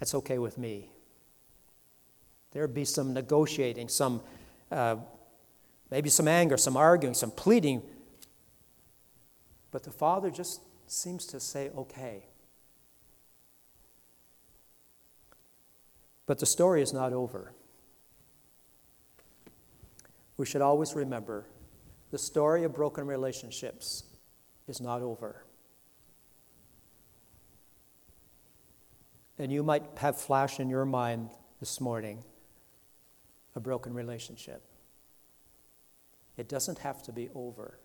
that's 0.00 0.16
okay 0.16 0.38
with 0.38 0.58
me. 0.58 0.90
There'd 2.50 2.74
be 2.74 2.84
some 2.84 3.14
negotiating, 3.14 3.88
some 3.88 4.20
uh, 4.72 4.96
maybe 5.92 6.10
some 6.10 6.26
anger, 6.26 6.56
some 6.56 6.76
arguing, 6.76 7.14
some 7.14 7.30
pleading. 7.30 7.82
But 9.70 9.84
the 9.84 9.92
father 9.92 10.32
just 10.32 10.60
seems 10.88 11.24
to 11.26 11.38
say, 11.38 11.70
okay. 11.76 12.24
But 16.26 16.40
the 16.40 16.46
story 16.46 16.82
is 16.82 16.92
not 16.92 17.12
over. 17.12 17.52
We 20.36 20.46
should 20.46 20.62
always 20.62 20.96
remember 20.96 21.46
the 22.10 22.18
story 22.18 22.64
of 22.64 22.74
broken 22.74 23.06
relationships 23.06 24.04
is 24.66 24.80
not 24.80 25.02
over. 25.02 25.44
and 29.38 29.52
you 29.52 29.62
might 29.62 29.84
have 29.98 30.20
flashed 30.20 30.60
in 30.60 30.68
your 30.68 30.84
mind 30.84 31.30
this 31.60 31.80
morning 31.80 32.24
a 33.54 33.60
broken 33.60 33.94
relationship. 33.94 34.62
It 36.36 36.48
doesn't 36.48 36.78
have 36.78 37.02
to 37.04 37.12
be 37.12 37.30
over. 37.34 37.78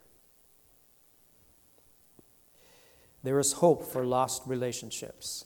There 3.24 3.40
is 3.40 3.54
hope 3.54 3.86
for 3.86 4.06
lost 4.06 4.44
relationships. 4.46 5.46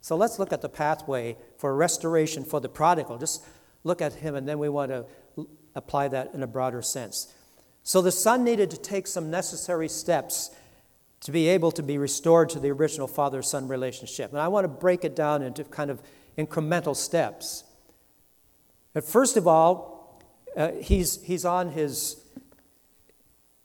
So 0.00 0.16
let's 0.16 0.38
look 0.38 0.52
at 0.52 0.62
the 0.62 0.68
pathway 0.68 1.36
for 1.56 1.74
restoration 1.74 2.44
for 2.44 2.60
the 2.60 2.68
prodigal. 2.68 3.18
Just 3.18 3.44
look 3.84 4.02
at 4.02 4.14
him, 4.14 4.34
and 4.34 4.48
then 4.48 4.58
we 4.58 4.68
want 4.68 4.90
to 4.90 5.06
apply 5.74 6.08
that 6.08 6.32
in 6.34 6.42
a 6.42 6.46
broader 6.46 6.82
sense. 6.82 7.32
So 7.82 8.00
the 8.00 8.12
son 8.12 8.44
needed 8.44 8.70
to 8.70 8.76
take 8.76 9.06
some 9.06 9.30
necessary 9.30 9.88
steps 9.88 10.50
to 11.20 11.32
be 11.32 11.48
able 11.48 11.72
to 11.72 11.82
be 11.82 11.98
restored 11.98 12.50
to 12.50 12.60
the 12.60 12.70
original 12.70 13.06
father 13.06 13.42
son 13.42 13.68
relationship. 13.68 14.30
And 14.30 14.40
I 14.40 14.48
want 14.48 14.64
to 14.64 14.68
break 14.68 15.04
it 15.04 15.16
down 15.16 15.42
into 15.42 15.64
kind 15.64 15.90
of 15.90 16.02
incremental 16.36 16.94
steps. 16.94 17.64
But 18.92 19.04
first 19.04 19.36
of 19.36 19.46
all, 19.46 20.22
uh, 20.56 20.72
he's, 20.72 21.22
he's 21.22 21.44
on 21.44 21.70
his, 21.70 22.22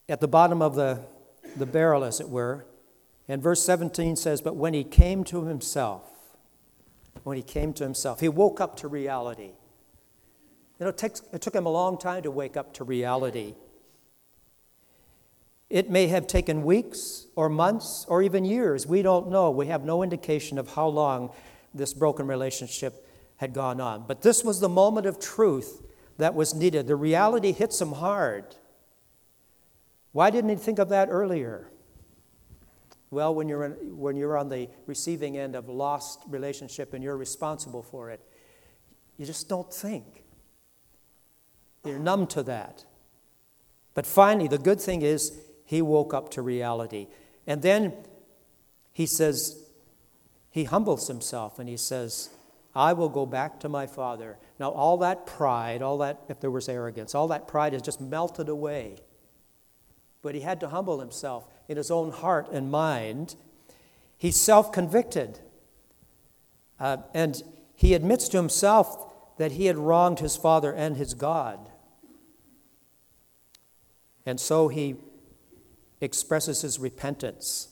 at 0.07 0.19
the 0.19 0.27
bottom 0.27 0.61
of 0.61 0.75
the, 0.75 1.01
the 1.55 1.65
barrel, 1.65 2.03
as 2.03 2.19
it 2.19 2.29
were. 2.29 2.65
And 3.27 3.43
verse 3.43 3.63
17 3.63 4.15
says, 4.15 4.41
But 4.41 4.55
when 4.55 4.73
he 4.73 4.83
came 4.83 5.23
to 5.25 5.45
himself, 5.45 6.03
when 7.23 7.37
he 7.37 7.43
came 7.43 7.73
to 7.73 7.83
himself, 7.83 8.21
he 8.21 8.29
woke 8.29 8.59
up 8.59 8.77
to 8.77 8.87
reality. 8.87 9.51
You 10.79 10.85
know, 10.85 10.89
it, 10.89 10.97
takes, 10.97 11.21
it 11.33 11.41
took 11.41 11.53
him 11.53 11.65
a 11.65 11.71
long 11.71 11.97
time 11.97 12.23
to 12.23 12.31
wake 12.31 12.55
up 12.55 12.73
to 12.75 12.85
reality. 12.85 13.53
It 15.69 15.89
may 15.89 16.07
have 16.07 16.25
taken 16.25 16.63
weeks 16.63 17.27
or 17.35 17.49
months 17.49 18.05
or 18.07 18.23
even 18.23 18.45
years. 18.45 18.87
We 18.87 19.01
don't 19.01 19.29
know. 19.29 19.51
We 19.51 19.67
have 19.67 19.83
no 19.83 20.01
indication 20.03 20.57
of 20.57 20.73
how 20.73 20.87
long 20.87 21.31
this 21.73 21.93
broken 21.93 22.27
relationship 22.27 23.05
had 23.37 23.53
gone 23.53 23.79
on. 23.79 24.05
But 24.07 24.21
this 24.21 24.43
was 24.43 24.61
the 24.61 24.69
moment 24.69 25.05
of 25.05 25.19
truth 25.19 25.83
that 26.17 26.33
was 26.33 26.55
needed. 26.55 26.87
The 26.87 26.95
reality 26.95 27.51
hits 27.51 27.79
him 27.79 27.91
hard. 27.91 28.55
Why 30.11 30.29
didn't 30.29 30.49
he 30.49 30.55
think 30.55 30.79
of 30.79 30.89
that 30.89 31.09
earlier? 31.11 31.69
Well, 33.11 33.35
when 33.35 33.49
you're, 33.49 33.65
in, 33.65 33.97
when 33.97 34.15
you're 34.15 34.37
on 34.37 34.49
the 34.49 34.69
receiving 34.85 35.37
end 35.37 35.55
of 35.55 35.67
a 35.67 35.71
lost 35.71 36.21
relationship 36.27 36.93
and 36.93 37.03
you're 37.03 37.17
responsible 37.17 37.83
for 37.83 38.09
it, 38.09 38.21
you 39.17 39.25
just 39.25 39.49
don't 39.49 39.71
think. 39.73 40.23
You're 41.83 41.99
numb 41.99 42.27
to 42.27 42.43
that. 42.43 42.85
But 43.93 44.05
finally, 44.05 44.47
the 44.47 44.57
good 44.57 44.79
thing 44.79 45.01
is 45.01 45.39
he 45.65 45.81
woke 45.81 46.13
up 46.13 46.29
to 46.31 46.41
reality. 46.41 47.07
And 47.47 47.61
then 47.61 47.93
he 48.93 49.05
says, 49.05 49.63
he 50.49 50.65
humbles 50.65 51.07
himself 51.07 51.59
and 51.59 51.69
he 51.69 51.77
says, 51.77 52.29
I 52.75 52.93
will 52.93 53.09
go 53.09 53.25
back 53.25 53.59
to 53.61 53.69
my 53.69 53.87
father. 53.87 54.37
Now, 54.59 54.69
all 54.69 54.97
that 54.97 55.25
pride, 55.25 55.81
all 55.81 55.97
that, 55.99 56.21
if 56.27 56.39
there 56.39 56.51
was 56.51 56.69
arrogance, 56.69 57.15
all 57.15 57.27
that 57.29 57.47
pride 57.47 57.73
has 57.73 57.81
just 57.81 57.99
melted 57.99 58.49
away. 58.49 58.97
But 60.21 60.35
he 60.35 60.41
had 60.41 60.59
to 60.59 60.69
humble 60.69 60.99
himself 60.99 61.47
in 61.67 61.77
his 61.77 61.89
own 61.89 62.11
heart 62.11 62.49
and 62.51 62.69
mind. 62.69 63.35
He's 64.17 64.35
self 64.35 64.71
convicted. 64.71 65.39
Uh, 66.79 66.97
and 67.13 67.41
he 67.75 67.93
admits 67.93 68.29
to 68.29 68.37
himself 68.37 69.08
that 69.39 69.53
he 69.53 69.67
had 69.67 69.77
wronged 69.77 70.19
his 70.19 70.35
father 70.35 70.73
and 70.73 70.97
his 70.97 71.13
God. 71.13 71.69
And 74.25 74.37
so 74.37 74.67
he 74.67 74.97
expresses 76.01 76.61
his 76.61 76.77
repentance. 76.77 77.69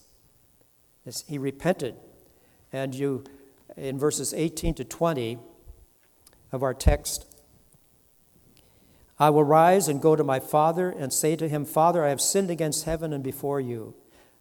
He 1.28 1.38
repented. 1.38 1.96
And 2.72 2.96
you, 2.96 3.26
in 3.76 4.00
verses 4.00 4.34
18 4.34 4.76
to 4.76 4.86
20 4.86 5.40
of 6.54 6.64
our 6.64 6.74
text, 6.74 7.26
I 9.20 9.30
will 9.30 9.44
rise 9.44 9.90
and 9.90 10.02
go 10.02 10.16
to 10.16 10.24
my 10.24 10.40
father 10.40 10.90
and 10.90 11.12
say 11.12 11.36
to 11.36 11.50
him, 11.50 11.66
Father, 11.66 12.06
I 12.06 12.10
have 12.10 12.22
sinned 12.22 12.50
against 12.50 12.86
heaven 12.86 13.12
and 13.12 13.24
before 13.24 13.60
you. 13.60 13.94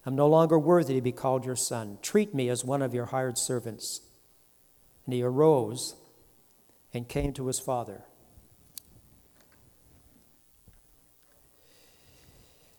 I'm 0.05 0.15
no 0.15 0.29
longer 0.29 0.61
worthy 0.61 0.95
to 0.95 1.01
be 1.01 1.11
called 1.11 1.45
your 1.45 1.57
son. 1.57 1.99
Treat 2.03 2.33
me 2.33 2.49
as 2.49 2.65
one 2.65 2.83
of 2.83 2.95
your 2.95 3.07
hired 3.07 3.37
servants. 3.37 4.01
And 5.05 5.13
he 5.13 5.25
arose 5.25 5.97
and 6.97 7.09
came 7.09 7.33
to 7.35 7.47
his 7.47 7.61
father. 7.61 8.03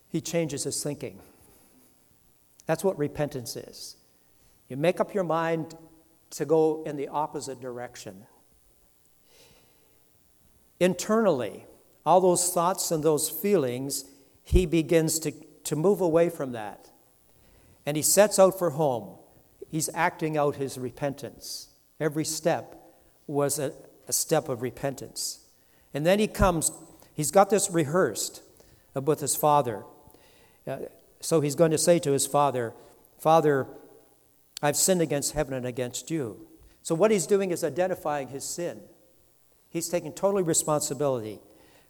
he 0.08 0.20
changes 0.20 0.64
his 0.64 0.82
thinking. 0.82 1.20
That's 2.66 2.84
what 2.84 2.98
repentance 2.98 3.56
is. 3.56 3.96
You 4.68 4.76
make 4.76 5.00
up 5.00 5.14
your 5.14 5.24
mind 5.24 5.74
to 6.30 6.44
go 6.44 6.82
in 6.84 6.96
the 6.96 7.08
opposite 7.08 7.60
direction. 7.60 8.26
Internally, 10.80 11.66
all 12.04 12.20
those 12.20 12.52
thoughts 12.52 12.90
and 12.90 13.02
those 13.02 13.28
feelings, 13.28 14.04
he 14.42 14.66
begins 14.66 15.18
to, 15.20 15.32
to 15.64 15.76
move 15.76 16.00
away 16.00 16.28
from 16.28 16.52
that. 16.52 16.90
And 17.86 17.96
he 17.96 18.02
sets 18.02 18.38
out 18.38 18.58
for 18.58 18.70
home. 18.70 19.18
He's 19.70 19.90
acting 19.94 20.36
out 20.36 20.56
his 20.56 20.78
repentance. 20.78 21.68
Every 22.00 22.24
step 22.24 22.76
was 23.26 23.58
a, 23.58 23.72
a 24.08 24.12
step 24.12 24.48
of 24.48 24.62
repentance. 24.62 25.40
And 25.94 26.04
then 26.04 26.18
he 26.18 26.26
comes, 26.26 26.72
he's 27.14 27.30
got 27.30 27.50
this 27.50 27.70
rehearsed 27.70 28.42
with 28.94 29.20
his 29.20 29.36
father. 29.36 29.84
Uh, 30.66 30.78
so 31.20 31.40
he's 31.40 31.54
going 31.54 31.70
to 31.70 31.78
say 31.78 31.98
to 32.00 32.12
his 32.12 32.26
father, 32.26 32.74
Father, 33.18 33.66
I've 34.62 34.76
sinned 34.76 35.02
against 35.02 35.32
heaven 35.32 35.54
and 35.54 35.66
against 35.66 36.10
you. 36.10 36.46
So 36.82 36.94
what 36.94 37.10
he's 37.10 37.26
doing 37.26 37.50
is 37.50 37.62
identifying 37.62 38.28
his 38.28 38.44
sin. 38.44 38.80
He's 39.68 39.88
taking 39.88 40.12
total 40.12 40.42
responsibility 40.42 41.40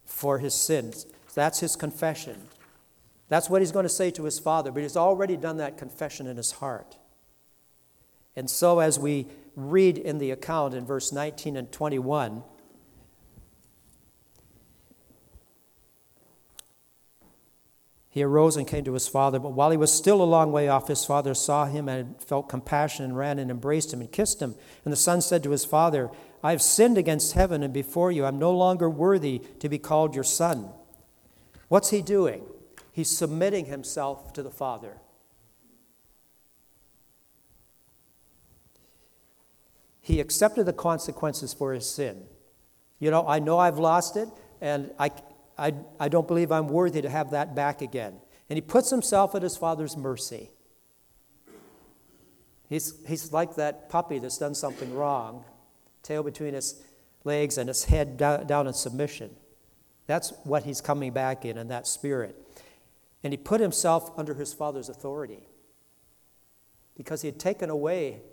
for 0.05 0.39
his 0.39 0.53
sins. 0.53 1.05
That's 1.33 1.59
his 1.59 1.75
confession. 1.75 2.35
That's 3.29 3.49
what 3.49 3.61
he's 3.61 3.71
going 3.71 3.83
to 3.83 3.89
say 3.89 4.11
to 4.11 4.23
his 4.23 4.39
father, 4.39 4.71
but 4.71 4.81
he's 4.81 4.97
already 4.97 5.37
done 5.37 5.57
that 5.57 5.77
confession 5.77 6.27
in 6.27 6.35
his 6.37 6.53
heart. 6.53 6.97
And 8.35 8.49
so, 8.49 8.79
as 8.79 8.97
we 8.97 9.27
read 9.59 9.97
in 9.97 10.17
the 10.17 10.31
account 10.31 10.73
in 10.73 10.85
verse 10.85 11.11
19 11.11 11.55
and 11.57 11.71
21, 11.71 12.43
He 18.11 18.23
arose 18.23 18.57
and 18.57 18.67
came 18.67 18.83
to 18.85 18.93
his 18.93 19.07
father, 19.07 19.37
but 19.37 19.53
while 19.53 19.69
he 19.69 19.77
was 19.77 19.93
still 19.93 20.21
a 20.21 20.23
long 20.23 20.51
way 20.51 20.67
off, 20.67 20.87
his 20.87 21.05
father 21.05 21.35
saw 21.35 21.65
him 21.65 21.87
and 21.87 22.19
felt 22.21 22.49
compassion 22.49 23.05
and 23.05 23.15
ran 23.15 23.37
and 23.37 23.51
embraced 23.51 23.93
him 23.93 24.01
and 24.01 24.11
kissed 24.11 24.41
him. 24.41 24.55
And 24.83 24.91
the 24.91 24.97
son 24.97 25.21
said 25.21 25.43
to 25.43 25.51
his 25.51 25.63
father, 25.63 26.09
I 26.43 26.51
have 26.51 26.61
sinned 26.61 26.97
against 26.97 27.33
heaven 27.33 27.61
and 27.61 27.71
before 27.73 28.11
you. 28.11 28.25
I'm 28.25 28.39
no 28.39 28.51
longer 28.51 28.89
worthy 28.89 29.43
to 29.59 29.69
be 29.69 29.77
called 29.77 30.15
your 30.15 30.23
son. 30.23 30.71
What's 31.67 31.91
he 31.91 32.01
doing? 32.01 32.43
He's 32.91 33.15
submitting 33.15 33.65
himself 33.65 34.33
to 34.33 34.41
the 34.41 34.49
father. 34.49 34.97
He 40.09 40.19
accepted 40.19 40.65
the 40.65 40.73
consequences 40.73 41.53
for 41.53 41.71
his 41.71 41.87
sin. 41.87 42.23
You 42.97 43.11
know, 43.11 43.27
I 43.27 43.37
know 43.37 43.59
I've 43.59 43.77
lost 43.77 44.17
it, 44.17 44.27
and 44.59 44.89
I, 44.97 45.11
I, 45.55 45.75
I 45.99 46.09
don't 46.09 46.27
believe 46.27 46.51
I'm 46.51 46.67
worthy 46.67 47.03
to 47.03 47.09
have 47.11 47.29
that 47.29 47.53
back 47.53 47.83
again. 47.83 48.15
And 48.49 48.57
he 48.57 48.61
puts 48.61 48.89
himself 48.89 49.35
at 49.35 49.43
his 49.43 49.55
father's 49.55 49.95
mercy. 49.95 50.49
He's, 52.69 52.95
he's 53.07 53.31
like 53.31 53.53
that 53.57 53.87
puppy 53.89 54.17
that's 54.17 54.39
done 54.39 54.55
something 54.55 54.95
wrong, 54.95 55.45
tail 56.01 56.23
between 56.23 56.55
his 56.55 56.81
legs 57.23 57.59
and 57.59 57.67
his 57.67 57.83
head 57.83 58.17
down 58.17 58.65
in 58.65 58.73
submission. 58.73 59.35
That's 60.07 60.33
what 60.43 60.63
he's 60.63 60.81
coming 60.81 61.13
back 61.13 61.45
in, 61.45 61.55
in 61.55 61.67
that 61.67 61.85
spirit. 61.85 62.35
And 63.23 63.31
he 63.31 63.37
put 63.37 63.61
himself 63.61 64.11
under 64.17 64.33
his 64.33 64.53
father's 64.53 64.89
authority 64.89 65.43
because 66.97 67.21
he 67.21 67.27
had 67.27 67.39
taken 67.39 67.69
away, 67.69 68.23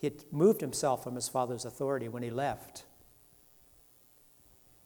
he 0.00 0.06
had 0.06 0.24
moved 0.32 0.62
himself 0.62 1.04
from 1.04 1.14
his 1.14 1.28
father's 1.28 1.66
authority 1.66 2.08
when 2.08 2.22
he 2.22 2.30
left. 2.30 2.84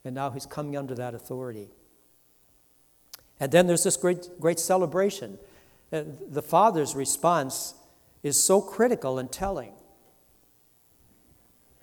And 0.04 0.12
now 0.12 0.30
he's 0.30 0.44
coming 0.44 0.76
under 0.76 0.94
that 0.96 1.14
authority. 1.14 1.68
And 3.38 3.52
then 3.52 3.68
there's 3.68 3.84
this 3.84 3.96
great, 3.96 4.28
great 4.40 4.58
celebration. 4.58 5.38
Uh, 5.92 6.02
the 6.28 6.42
father's 6.42 6.96
response 6.96 7.74
is 8.24 8.42
so 8.42 8.60
critical 8.60 9.20
and 9.20 9.30
telling. 9.30 9.72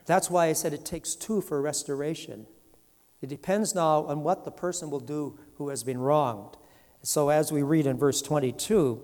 That's 0.06 0.30
why 0.30 0.48
I 0.48 0.54
said 0.54 0.74
it 0.74 0.84
takes 0.84 1.16
two 1.16 1.40
for 1.40 1.62
restoration. 1.62 2.48
It 3.22 3.30
depends 3.30 3.74
now 3.74 4.04
on 4.06 4.24
what 4.24 4.44
the 4.44 4.52
person 4.52 4.90
will 4.90 5.00
do 5.00 5.40
who 5.56 5.70
has 5.70 5.86
been 5.86 6.00
wronged. 6.00 6.58
So, 7.02 7.30
as 7.30 7.50
we 7.50 7.64
read 7.64 7.86
in 7.86 7.98
verse 7.98 8.22
22, 8.22 9.02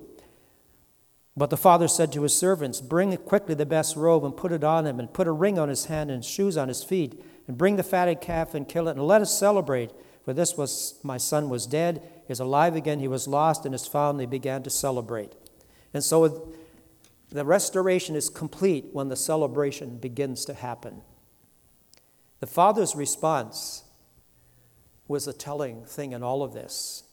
but 1.37 1.51
the 1.51 1.55
father 1.57 1.87
said 1.87 2.11
to 2.11 2.23
his 2.23 2.35
servants, 2.35 2.81
Bring 2.81 3.15
quickly 3.15 3.53
the 3.53 3.65
best 3.65 3.95
robe 3.95 4.25
and 4.25 4.35
put 4.35 4.51
it 4.51 4.63
on 4.63 4.87
him, 4.87 4.99
and 4.99 5.13
put 5.13 5.27
a 5.27 5.31
ring 5.31 5.59
on 5.59 5.69
his 5.69 5.85
hand 5.85 6.09
and 6.09 6.25
shoes 6.25 6.57
on 6.57 6.67
his 6.67 6.83
feet, 6.83 7.23
and 7.47 7.59
bring 7.59 7.75
the 7.75 7.83
fatted 7.83 8.21
calf 8.21 8.55
and 8.55 8.67
kill 8.67 8.87
it, 8.87 8.97
and 8.97 9.05
let 9.05 9.21
us 9.21 9.37
celebrate. 9.37 9.91
For 10.25 10.33
this 10.33 10.57
was 10.57 10.99
my 11.03 11.17
son 11.17 11.47
was 11.47 11.67
dead, 11.67 12.01
is 12.27 12.39
alive 12.39 12.75
again, 12.75 12.99
he 12.99 13.07
was 13.07 13.27
lost, 13.27 13.67
and 13.67 13.75
is 13.75 13.85
found. 13.85 14.19
They 14.19 14.25
began 14.25 14.63
to 14.63 14.71
celebrate. 14.71 15.33
And 15.93 16.03
so 16.03 16.51
The 17.29 17.45
restoration 17.45 18.15
is 18.15 18.29
complete 18.29 18.85
when 18.93 19.09
the 19.09 19.15
celebration 19.15 19.97
begins 19.97 20.43
to 20.45 20.53
happen. 20.53 21.01
The 22.39 22.47
Father's 22.47 22.95
response 22.95 23.83
was 25.07 25.27
a 25.27 25.33
telling 25.33 25.85
thing 25.85 26.13
in 26.13 26.23
all 26.23 26.41
of 26.41 26.53
this 26.53 27.03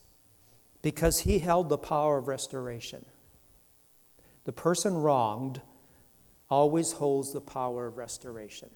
because 0.82 1.20
he 1.20 1.40
held 1.40 1.68
the 1.68 1.78
power 1.78 2.18
of 2.18 2.28
restoration. 2.28 3.04
The 4.44 4.52
person 4.52 4.94
wronged 4.94 5.60
always 6.50 6.92
holds 6.92 7.32
the 7.32 7.40
power 7.40 7.86
of 7.86 7.96
restoration. 7.96 8.70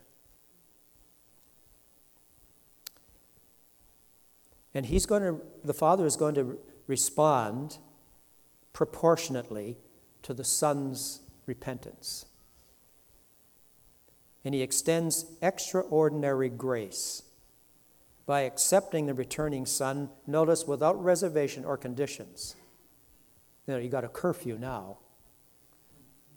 And 4.75 4.87
he's 4.87 5.07
going 5.07 5.23
to, 5.23 5.41
the 5.65 5.75
Father 5.75 6.07
is 6.07 6.17
going 6.17 6.35
to 6.37 6.59
respond 6.87 7.79
proportionately 8.73 9.77
to 10.23 10.35
the 10.35 10.45
Son's 10.45 11.21
repentance. 11.47 12.27
And 14.45 14.55
he 14.55 14.63
extends 14.63 15.27
extraordinary 15.43 16.49
grace 16.49 17.23
by 18.25 18.43
accepting 18.43 19.07
the 19.07 19.15
returning 19.15 19.67
Son, 19.67 20.11
notice 20.27 20.67
without 20.67 21.03
reservation 21.03 21.65
or 21.65 21.77
conditions. 21.77 22.55
You 23.67 23.75
know, 23.75 23.81
you 23.81 23.89
got 23.89 24.05
a 24.05 24.09
curfew 24.09 24.59
now. 24.59 24.99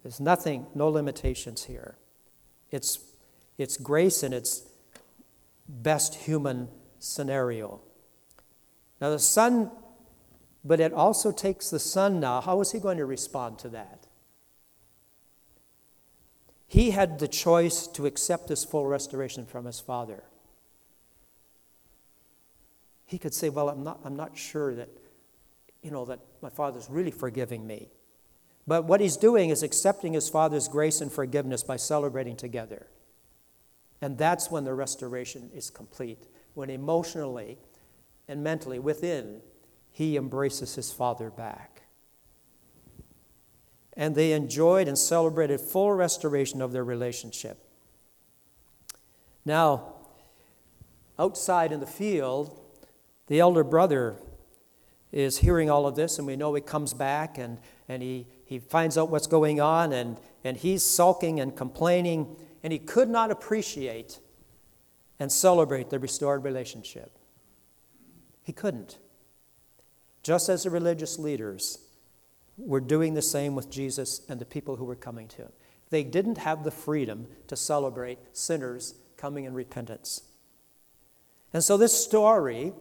There's 0.03 0.19
nothing, 0.19 0.67
no 0.73 0.89
limitations 0.89 1.65
here. 1.65 1.97
It's, 2.71 2.99
it's 3.57 3.77
grace 3.77 4.23
in 4.23 4.33
its 4.33 4.63
best 5.67 6.15
human 6.15 6.69
scenario. 6.99 7.81
Now, 8.99 9.09
the 9.09 9.19
Son, 9.19 9.71
but 10.63 10.79
it 10.79 10.93
also 10.93 11.31
takes 11.31 11.69
the 11.69 11.79
Son 11.79 12.19
now. 12.19 12.41
How 12.41 12.61
is 12.61 12.71
he 12.71 12.79
going 12.79 12.97
to 12.97 13.05
respond 13.05 13.59
to 13.59 13.69
that? 13.69 14.07
He 16.67 16.91
had 16.91 17.19
the 17.19 17.27
choice 17.27 17.85
to 17.87 18.05
accept 18.05 18.47
this 18.47 18.63
full 18.63 18.85
restoration 18.85 19.45
from 19.45 19.65
his 19.65 19.79
Father. 19.79 20.23
He 23.05 23.17
could 23.17 23.33
say, 23.33 23.49
Well, 23.49 23.67
I'm 23.67 23.83
not, 23.83 23.99
I'm 24.05 24.15
not 24.15 24.37
sure 24.37 24.73
that, 24.75 24.87
you 25.83 25.91
know, 25.91 26.05
that 26.05 26.19
my 26.41 26.49
Father's 26.49 26.87
really 26.89 27.11
forgiving 27.11 27.67
me. 27.67 27.89
But 28.67 28.85
what 28.85 29.01
he's 29.01 29.17
doing 29.17 29.49
is 29.49 29.63
accepting 29.63 30.13
his 30.13 30.29
Father's 30.29 30.67
grace 30.67 31.01
and 31.01 31.11
forgiveness 31.11 31.63
by 31.63 31.77
celebrating 31.77 32.35
together. 32.35 32.87
And 34.01 34.17
that's 34.17 34.49
when 34.49 34.63
the 34.63 34.73
restoration 34.73 35.49
is 35.53 35.69
complete, 35.69 36.27
when 36.53 36.69
emotionally 36.69 37.57
and 38.27 38.43
mentally 38.43 38.79
within 38.79 39.41
he 39.91 40.15
embraces 40.15 40.75
his 40.75 40.91
Father 40.91 41.29
back. 41.29 41.83
And 43.97 44.15
they 44.15 44.31
enjoyed 44.31 44.87
and 44.87 44.97
celebrated 44.97 45.59
full 45.59 45.91
restoration 45.91 46.61
of 46.61 46.71
their 46.71 46.83
relationship. 46.83 47.57
Now, 49.43 49.95
outside 51.19 51.71
in 51.71 51.79
the 51.79 51.87
field, 51.87 52.59
the 53.27 53.39
elder 53.39 53.63
brother 53.63 54.15
is 55.11 55.39
hearing 55.39 55.69
all 55.69 55.85
of 55.85 55.95
this, 55.95 56.17
and 56.17 56.25
we 56.25 56.35
know 56.37 56.53
he 56.53 56.61
comes 56.61 56.93
back 56.93 57.37
and, 57.37 57.59
and 57.89 58.01
he, 58.01 58.27
he 58.51 58.59
finds 58.59 58.97
out 58.97 59.09
what's 59.09 59.27
going 59.27 59.61
on, 59.61 59.93
and, 59.93 60.19
and 60.43 60.57
he's 60.57 60.83
sulking 60.83 61.39
and 61.39 61.55
complaining, 61.55 62.35
and 62.61 62.73
he 62.73 62.79
could 62.79 63.07
not 63.07 63.31
appreciate 63.31 64.19
and 65.21 65.31
celebrate 65.31 65.89
the 65.89 65.97
restored 65.97 66.43
relationship. 66.43 67.17
He 68.43 68.51
couldn't. 68.51 68.97
Just 70.21 70.49
as 70.49 70.63
the 70.63 70.69
religious 70.69 71.17
leaders 71.17 71.79
were 72.57 72.81
doing 72.81 73.13
the 73.13 73.21
same 73.21 73.55
with 73.55 73.69
Jesus 73.69 74.19
and 74.27 74.37
the 74.37 74.45
people 74.45 74.75
who 74.75 74.83
were 74.83 74.97
coming 74.97 75.29
to 75.29 75.43
him. 75.43 75.51
They 75.89 76.03
didn't 76.03 76.39
have 76.39 76.65
the 76.65 76.71
freedom 76.71 77.27
to 77.47 77.55
celebrate 77.55 78.19
sinners 78.33 78.95
coming 79.15 79.45
in 79.45 79.53
repentance. 79.53 80.23
And 81.53 81.63
so, 81.63 81.77
this 81.77 82.03
story 82.03 82.73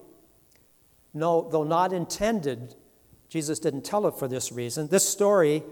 no, 1.15 1.49
though 1.49 1.63
not 1.63 1.93
intended, 1.93 2.75
Jesus 3.31 3.61
didn't 3.61 3.85
tell 3.85 4.09
it 4.09 4.15
for 4.19 4.27
this 4.27 4.51
reason. 4.51 4.89
This 4.89 5.09
story 5.09 5.63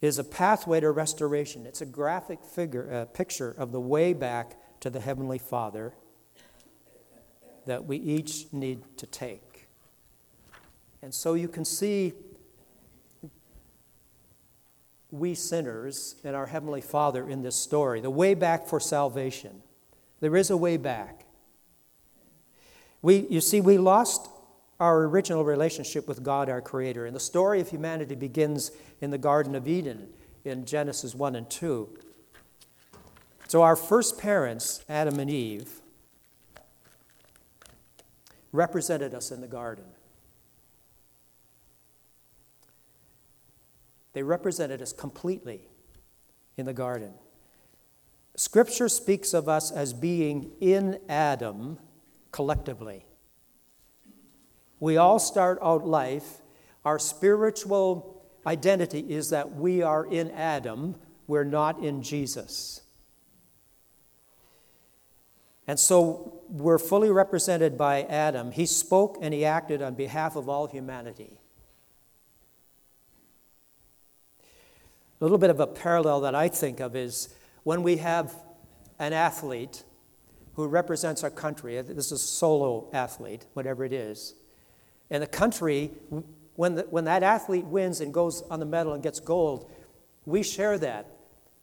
is 0.00 0.18
a 0.18 0.24
pathway 0.24 0.80
to 0.80 0.90
restoration. 0.90 1.66
It's 1.66 1.80
a 1.80 1.86
graphic 1.86 2.44
figure, 2.44 2.90
a 2.90 3.06
picture 3.06 3.54
of 3.56 3.70
the 3.70 3.80
way 3.80 4.12
back 4.12 4.56
to 4.80 4.90
the 4.90 4.98
Heavenly 4.98 5.38
Father 5.38 5.94
that 7.66 7.86
we 7.86 7.96
each 7.96 8.52
need 8.52 8.82
to 8.98 9.06
take. 9.06 9.68
And 11.00 11.14
so 11.14 11.34
you 11.34 11.46
can 11.48 11.64
see 11.64 12.12
we 15.12 15.34
sinners 15.36 16.16
and 16.24 16.34
our 16.34 16.46
Heavenly 16.46 16.80
Father 16.80 17.28
in 17.28 17.42
this 17.42 17.54
story, 17.54 18.00
the 18.00 18.10
way 18.10 18.34
back 18.34 18.66
for 18.66 18.80
salvation. 18.80 19.62
There 20.18 20.34
is 20.34 20.50
a 20.50 20.56
way 20.56 20.76
back. 20.76 21.24
We, 23.00 23.26
you 23.30 23.40
see, 23.40 23.60
we 23.60 23.78
lost 23.78 24.28
our 24.80 25.04
original 25.04 25.44
relationship 25.44 26.08
with 26.08 26.22
God, 26.22 26.48
our 26.48 26.60
Creator. 26.60 27.06
And 27.06 27.14
the 27.14 27.20
story 27.20 27.60
of 27.60 27.70
humanity 27.70 28.14
begins 28.14 28.70
in 29.00 29.10
the 29.10 29.18
Garden 29.18 29.54
of 29.54 29.68
Eden 29.68 30.08
in 30.44 30.64
Genesis 30.64 31.14
1 31.14 31.36
and 31.36 31.48
2. 31.48 31.88
So, 33.48 33.62
our 33.62 33.76
first 33.76 34.18
parents, 34.18 34.84
Adam 34.88 35.18
and 35.20 35.30
Eve, 35.30 35.80
represented 38.52 39.14
us 39.14 39.30
in 39.30 39.40
the 39.40 39.46
garden. 39.46 39.84
They 44.12 44.22
represented 44.22 44.80
us 44.80 44.92
completely 44.92 45.68
in 46.56 46.66
the 46.66 46.72
garden. 46.72 47.12
Scripture 48.36 48.88
speaks 48.88 49.34
of 49.34 49.48
us 49.48 49.70
as 49.70 49.92
being 49.92 50.52
in 50.60 50.98
Adam 51.08 51.78
collectively. 52.32 53.06
We 54.84 54.98
all 54.98 55.18
start 55.18 55.58
out 55.62 55.86
life, 55.86 56.42
our 56.84 56.98
spiritual 56.98 58.22
identity 58.46 58.98
is 58.98 59.30
that 59.30 59.54
we 59.54 59.80
are 59.80 60.04
in 60.04 60.30
Adam, 60.32 60.96
we're 61.26 61.42
not 61.42 61.82
in 61.82 62.02
Jesus. 62.02 62.82
And 65.66 65.80
so 65.80 66.42
we're 66.50 66.76
fully 66.78 67.10
represented 67.10 67.78
by 67.78 68.02
Adam. 68.02 68.52
He 68.52 68.66
spoke 68.66 69.16
and 69.22 69.32
he 69.32 69.46
acted 69.46 69.80
on 69.80 69.94
behalf 69.94 70.36
of 70.36 70.50
all 70.50 70.66
humanity. 70.66 71.40
A 75.18 75.24
little 75.24 75.38
bit 75.38 75.48
of 75.48 75.60
a 75.60 75.66
parallel 75.66 76.20
that 76.20 76.34
I 76.34 76.48
think 76.48 76.80
of 76.80 76.94
is 76.94 77.34
when 77.62 77.82
we 77.82 77.96
have 77.96 78.34
an 78.98 79.14
athlete 79.14 79.82
who 80.56 80.66
represents 80.66 81.24
our 81.24 81.30
country, 81.30 81.80
this 81.80 82.12
is 82.12 82.12
a 82.12 82.18
solo 82.18 82.90
athlete, 82.92 83.46
whatever 83.54 83.82
it 83.86 83.94
is, 83.94 84.34
and 85.10 85.22
the 85.22 85.26
country, 85.26 85.92
when, 86.54 86.76
the, 86.76 86.82
when 86.90 87.04
that 87.04 87.22
athlete 87.22 87.64
wins 87.64 88.00
and 88.00 88.12
goes 88.12 88.42
on 88.50 88.60
the 88.60 88.66
medal 88.66 88.92
and 88.92 89.02
gets 89.02 89.20
gold, 89.20 89.70
we 90.24 90.42
share 90.42 90.78
that. 90.78 91.10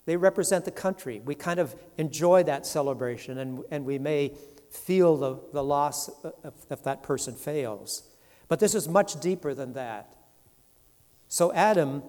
They 0.06 0.18
represent 0.18 0.66
the 0.66 0.72
country. 0.72 1.22
We 1.24 1.36
kind 1.36 1.60
of 1.60 1.76
enjoy 1.98 2.44
that 2.44 2.66
celebration, 2.66 3.38
and, 3.38 3.64
and 3.72 3.86
we 3.86 4.00
may 4.00 4.36
feel 4.72 5.18
the, 5.18 5.40
the 5.54 5.64
loss 5.64 6.10
if, 6.44 6.54
if 6.70 6.84
that 6.84 7.04
person 7.04 7.36
fails. 7.36 8.04
But 8.48 8.60
this 8.60 8.76
is 8.76 8.88
much 8.88 9.20
deeper 9.20 9.54
than 9.54 9.74
that. 9.74 10.16
So 11.28 11.54
Adam 11.54 12.04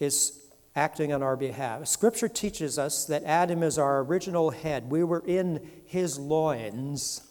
is 0.00 0.40
acting 0.74 1.12
on 1.12 1.22
our 1.22 1.36
behalf. 1.36 1.86
Scripture 1.86 2.28
teaches 2.28 2.78
us 2.78 3.06
that 3.06 3.24
Adam 3.24 3.62
is 3.62 3.78
our 3.78 4.00
original 4.00 4.50
head. 4.50 4.90
We 4.90 5.04
were 5.04 5.22
in 5.26 5.66
his 5.86 6.18
loins 6.18 7.25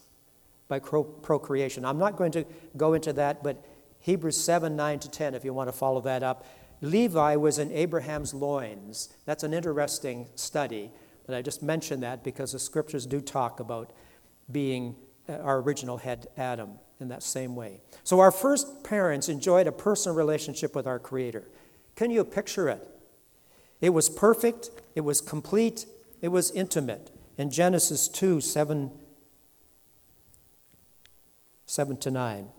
by 0.68 0.80
procreation. 0.80 1.86
I'm 1.86 2.00
not 2.00 2.18
going 2.18 2.32
to 2.34 2.46
go 2.76 2.94
into 2.94 3.14
that, 3.14 3.44
but 3.44 3.64
Hebrews 4.00 4.38
7 4.38 4.76
9 4.76 5.00
to 5.00 5.10
10, 5.10 5.36
if 5.36 5.46
you 5.46 5.54
want 5.54 5.68
to 5.68 5.74
follow 5.74 6.02
that 6.02 6.24
up. 6.24 6.46
Levi 6.82 7.36
was 7.36 7.58
in 7.58 7.72
Abraham's 7.72 8.34
loins. 8.34 9.10
That's 9.26 9.44
an 9.44 9.54
interesting 9.54 10.28
study, 10.36 10.92
but 11.26 11.36
I 11.36 11.42
just 11.42 11.64
mention 11.64 12.02
that 12.02 12.24
because 12.24 12.52
the 12.52 12.60
scriptures 12.60 13.06
do 13.06 13.22
talk 13.22 13.60
about 13.60 13.92
being 14.52 14.96
uh, 15.28 15.34
our 15.38 15.60
original 15.62 15.98
head, 15.98 16.28
Adam, 16.38 16.72
in 17.00 17.08
that 17.10 17.24
same 17.24 17.56
way. 17.56 17.82
So 18.04 18.20
our 18.20 18.32
first 18.32 18.84
parents 18.84 19.30
enjoyed 19.30 19.68
a 19.68 19.72
personal 19.72 20.16
relationship 20.16 20.76
with 20.76 20.86
our 20.86 21.00
Creator. 21.00 21.48
Can 21.96 22.12
you 22.12 22.24
picture 22.24 22.70
it? 22.70 22.88
It 23.82 23.90
was 23.90 24.10
perfect, 24.10 24.70
it 24.96 25.02
was 25.02 25.22
complete, 25.22 25.86
it 26.22 26.30
was 26.30 26.52
intimate. 26.52 27.12
In 27.38 27.50
Genesis 27.50 28.08
2 28.08 28.42
7 28.42 28.92
7 31.66 31.98
to 31.98 32.12
9. 32.12 32.50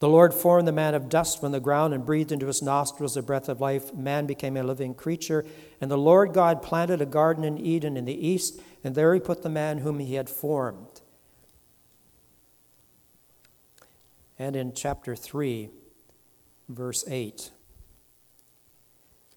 The 0.00 0.08
Lord 0.08 0.34
formed 0.34 0.68
the 0.68 0.72
man 0.72 0.94
of 0.94 1.08
dust 1.08 1.40
from 1.40 1.52
the 1.52 1.60
ground 1.60 1.94
and 1.94 2.04
breathed 2.04 2.32
into 2.32 2.46
his 2.46 2.60
nostrils 2.60 3.14
the 3.14 3.22
breath 3.22 3.48
of 3.48 3.60
life. 3.60 3.94
Man 3.94 4.26
became 4.26 4.56
a 4.56 4.62
living 4.62 4.92
creature. 4.92 5.46
And 5.80 5.90
the 5.90 5.96
Lord 5.96 6.34
God 6.34 6.62
planted 6.62 7.00
a 7.00 7.06
garden 7.06 7.42
in 7.42 7.56
Eden 7.56 7.96
in 7.96 8.04
the 8.04 8.26
east, 8.26 8.60
and 8.82 8.94
there 8.94 9.14
he 9.14 9.20
put 9.20 9.42
the 9.42 9.48
man 9.48 9.78
whom 9.78 10.00
he 10.00 10.16
had 10.16 10.28
formed. 10.28 11.00
And 14.38 14.56
in 14.56 14.74
chapter 14.74 15.16
3, 15.16 15.70
verse 16.68 17.04
8. 17.08 17.50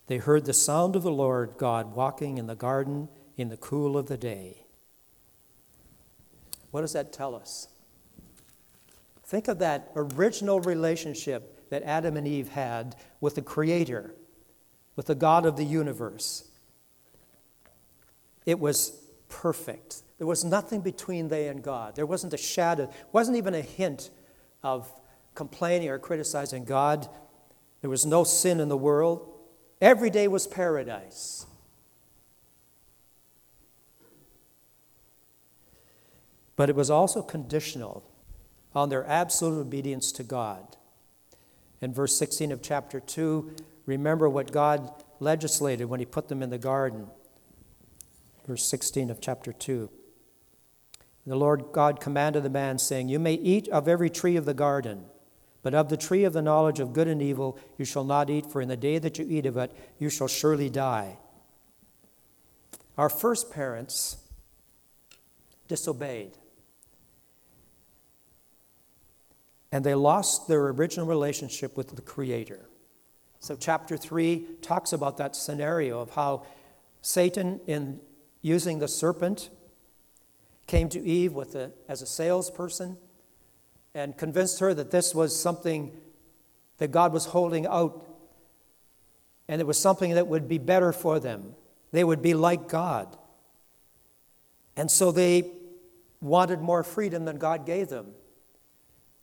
they 0.07 0.17
heard 0.17 0.45
the 0.45 0.53
sound 0.53 0.95
of 0.95 1.03
the 1.03 1.11
Lord 1.11 1.53
God 1.57 1.95
walking 1.95 2.37
in 2.37 2.47
the 2.47 2.55
garden 2.55 3.09
in 3.35 3.49
the 3.49 3.57
cool 3.57 3.97
of 3.97 4.07
the 4.07 4.17
day. 4.17 4.63
What 6.77 6.81
does 6.81 6.93
that 6.93 7.11
tell 7.11 7.33
us? 7.33 7.69
Think 9.23 9.47
of 9.47 9.57
that 9.57 9.89
original 9.95 10.59
relationship 10.59 11.71
that 11.71 11.81
Adam 11.81 12.15
and 12.15 12.27
Eve 12.27 12.49
had 12.49 12.95
with 13.19 13.33
the 13.33 13.41
Creator, 13.41 14.13
with 14.95 15.07
the 15.07 15.15
God 15.15 15.47
of 15.47 15.57
the 15.57 15.63
universe. 15.63 16.47
It 18.45 18.59
was 18.59 18.91
perfect. 19.27 20.03
There 20.19 20.27
was 20.27 20.45
nothing 20.45 20.81
between 20.81 21.29
they 21.29 21.47
and 21.47 21.63
God. 21.63 21.95
There 21.95 22.05
wasn't 22.05 22.35
a 22.35 22.37
shadow, 22.37 22.91
wasn't 23.11 23.37
even 23.37 23.55
a 23.55 23.61
hint 23.61 24.11
of 24.61 24.87
complaining 25.33 25.89
or 25.89 25.97
criticizing 25.97 26.63
God. 26.63 27.09
There 27.81 27.89
was 27.89 28.05
no 28.05 28.23
sin 28.23 28.59
in 28.59 28.69
the 28.69 28.77
world. 28.77 29.33
Every 29.81 30.11
day 30.11 30.27
was 30.27 30.45
paradise. 30.45 31.47
But 36.57 36.69
it 36.69 36.75
was 36.75 36.89
also 36.89 37.21
conditional 37.21 38.03
on 38.75 38.89
their 38.89 39.07
absolute 39.07 39.61
obedience 39.61 40.11
to 40.13 40.23
God. 40.23 40.75
In 41.79 41.93
verse 41.93 42.17
16 42.17 42.51
of 42.51 42.61
chapter 42.61 42.99
2, 42.99 43.55
remember 43.85 44.27
what 44.27 44.51
God 44.51 44.91
legislated 45.19 45.85
when 45.85 45.99
He 46.01 46.05
put 46.05 46.27
them 46.27 46.43
in 46.43 46.49
the 46.49 46.57
garden. 46.57 47.07
Verse 48.45 48.65
16 48.65 49.09
of 49.09 49.21
chapter 49.21 49.53
2. 49.53 49.89
The 51.27 51.35
Lord 51.35 51.65
God 51.73 51.99
commanded 51.99 52.43
the 52.43 52.49
man, 52.49 52.79
saying, 52.79 53.09
You 53.09 53.19
may 53.19 53.33
eat 53.33 53.67
of 53.67 53.87
every 53.87 54.09
tree 54.09 54.35
of 54.37 54.45
the 54.45 54.53
garden, 54.53 55.05
but 55.61 55.75
of 55.75 55.89
the 55.89 55.97
tree 55.97 56.23
of 56.23 56.33
the 56.33 56.41
knowledge 56.41 56.79
of 56.79 56.93
good 56.93 57.07
and 57.07 57.21
evil 57.21 57.59
you 57.77 57.85
shall 57.85 58.05
not 58.05 58.29
eat, 58.29 58.49
for 58.49 58.61
in 58.61 58.69
the 58.69 58.77
day 58.77 58.97
that 58.97 59.19
you 59.19 59.27
eat 59.29 59.45
of 59.45 59.57
it, 59.57 59.71
you 59.99 60.09
shall 60.09 60.27
surely 60.27 60.69
die. 60.69 61.17
Our 62.97 63.09
first 63.09 63.51
parents 63.51 64.17
disobeyed. 65.67 66.31
And 69.71 69.83
they 69.83 69.95
lost 69.95 70.47
their 70.47 70.67
original 70.67 71.05
relationship 71.05 71.75
with 71.75 71.95
the 71.95 72.01
Creator. 72.01 72.69
So, 73.39 73.55
chapter 73.55 73.97
3 73.97 74.45
talks 74.61 74.93
about 74.93 75.17
that 75.17 75.35
scenario 75.35 75.99
of 75.99 76.11
how 76.11 76.45
Satan, 77.01 77.59
in 77.67 77.99
using 78.41 78.79
the 78.79 78.87
serpent, 78.87 79.49
came 80.65 80.89
to 80.89 81.01
Eve 81.01 81.33
with 81.33 81.55
a, 81.55 81.71
as 81.87 82.01
a 82.01 82.05
salesperson 82.05 82.97
and 83.93 84.17
convinced 84.17 84.59
her 84.59 84.73
that 84.73 84.91
this 84.91 85.15
was 85.15 85.39
something 85.39 85.95
that 86.77 86.91
God 86.91 87.13
was 87.13 87.25
holding 87.25 87.65
out 87.65 88.05
and 89.47 89.61
it 89.61 89.67
was 89.67 89.79
something 89.79 90.15
that 90.15 90.27
would 90.27 90.47
be 90.47 90.57
better 90.57 90.91
for 90.91 91.19
them. 91.19 91.55
They 91.91 92.03
would 92.03 92.21
be 92.21 92.33
like 92.33 92.67
God. 92.67 93.17
And 94.75 94.91
so 94.91 95.11
they 95.11 95.49
wanted 96.21 96.61
more 96.61 96.83
freedom 96.83 97.25
than 97.25 97.37
God 97.37 97.65
gave 97.65 97.87
them. 97.87 98.07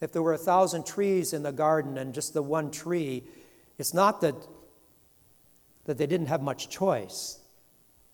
If 0.04 0.12
there 0.12 0.20
were 0.20 0.34
a 0.34 0.38
thousand 0.38 0.84
trees 0.84 1.32
in 1.32 1.42
the 1.42 1.50
garden 1.50 1.96
and 1.96 2.12
just 2.12 2.34
the 2.34 2.42
one 2.42 2.70
tree, 2.70 3.24
it's 3.78 3.94
not 3.94 4.20
that, 4.20 4.34
that 5.86 5.96
they 5.96 6.06
didn't 6.06 6.26
have 6.26 6.42
much 6.42 6.68
choice. 6.68 7.38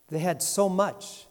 They 0.08 0.20
had 0.20 0.40
so 0.40 0.68
much, 0.68 1.26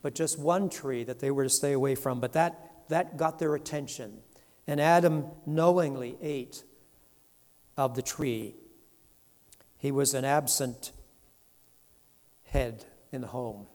but 0.00 0.14
just 0.14 0.38
one 0.38 0.70
tree 0.70 1.04
that 1.04 1.18
they 1.18 1.30
were 1.30 1.44
to 1.44 1.50
stay 1.50 1.74
away 1.74 1.94
from. 1.94 2.20
But 2.20 2.32
that, 2.32 2.88
that 2.88 3.18
got 3.18 3.38
their 3.38 3.54
attention. 3.54 4.20
And 4.66 4.80
Adam 4.80 5.26
knowingly 5.44 6.16
ate 6.22 6.64
of 7.76 7.94
the 7.94 8.02
tree. 8.02 8.54
He 9.76 9.92
was 9.92 10.14
an 10.14 10.24
absent 10.24 10.92
head 12.44 12.86
in 13.12 13.20
the 13.20 13.26
home. 13.26 13.66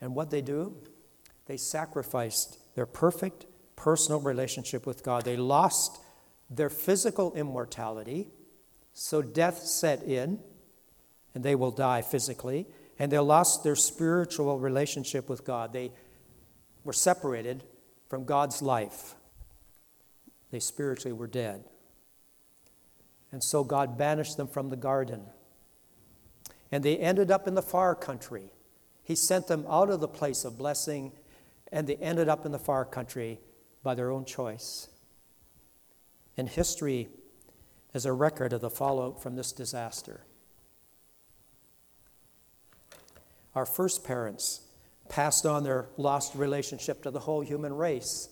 And 0.00 0.14
what 0.14 0.30
they 0.30 0.40
do? 0.40 0.76
They 1.46 1.56
sacrificed 1.56 2.74
their 2.74 2.86
perfect 2.86 3.46
personal 3.76 4.20
relationship 4.20 4.86
with 4.86 5.02
God. 5.02 5.24
They 5.24 5.36
lost 5.36 6.00
their 6.48 6.70
physical 6.70 7.32
immortality, 7.34 8.28
so 8.92 9.22
death 9.22 9.58
set 9.58 10.02
in, 10.02 10.40
and 11.34 11.44
they 11.44 11.54
will 11.54 11.70
die 11.70 12.02
physically. 12.02 12.66
And 12.98 13.10
they 13.10 13.18
lost 13.18 13.64
their 13.64 13.76
spiritual 13.76 14.58
relationship 14.58 15.28
with 15.28 15.44
God. 15.44 15.72
They 15.72 15.92
were 16.84 16.92
separated 16.92 17.64
from 18.08 18.24
God's 18.24 18.60
life. 18.60 19.14
They 20.50 20.60
spiritually 20.60 21.12
were 21.12 21.26
dead. 21.26 21.64
And 23.32 23.42
so 23.42 23.64
God 23.64 23.96
banished 23.96 24.36
them 24.36 24.48
from 24.48 24.68
the 24.68 24.76
garden. 24.76 25.22
And 26.70 26.84
they 26.84 26.98
ended 26.98 27.30
up 27.30 27.48
in 27.48 27.54
the 27.54 27.62
far 27.62 27.94
country 27.94 28.50
he 29.10 29.16
sent 29.16 29.48
them 29.48 29.66
out 29.68 29.90
of 29.90 29.98
the 29.98 30.06
place 30.06 30.44
of 30.44 30.56
blessing, 30.56 31.10
and 31.72 31.84
they 31.88 31.96
ended 31.96 32.28
up 32.28 32.46
in 32.46 32.52
the 32.52 32.60
far 32.60 32.84
country 32.84 33.40
by 33.82 33.92
their 33.92 34.08
own 34.08 34.24
choice. 34.24 34.88
And 36.36 36.48
history 36.48 37.08
is 37.92 38.06
a 38.06 38.12
record 38.12 38.52
of 38.52 38.60
the 38.60 38.70
fallout 38.70 39.20
from 39.20 39.34
this 39.34 39.50
disaster. 39.50 40.20
Our 43.56 43.66
first 43.66 44.04
parents 44.04 44.60
passed 45.08 45.44
on 45.44 45.64
their 45.64 45.88
lost 45.96 46.36
relationship 46.36 47.02
to 47.02 47.10
the 47.10 47.18
whole 47.18 47.40
human 47.40 47.74
race. 47.74 48.28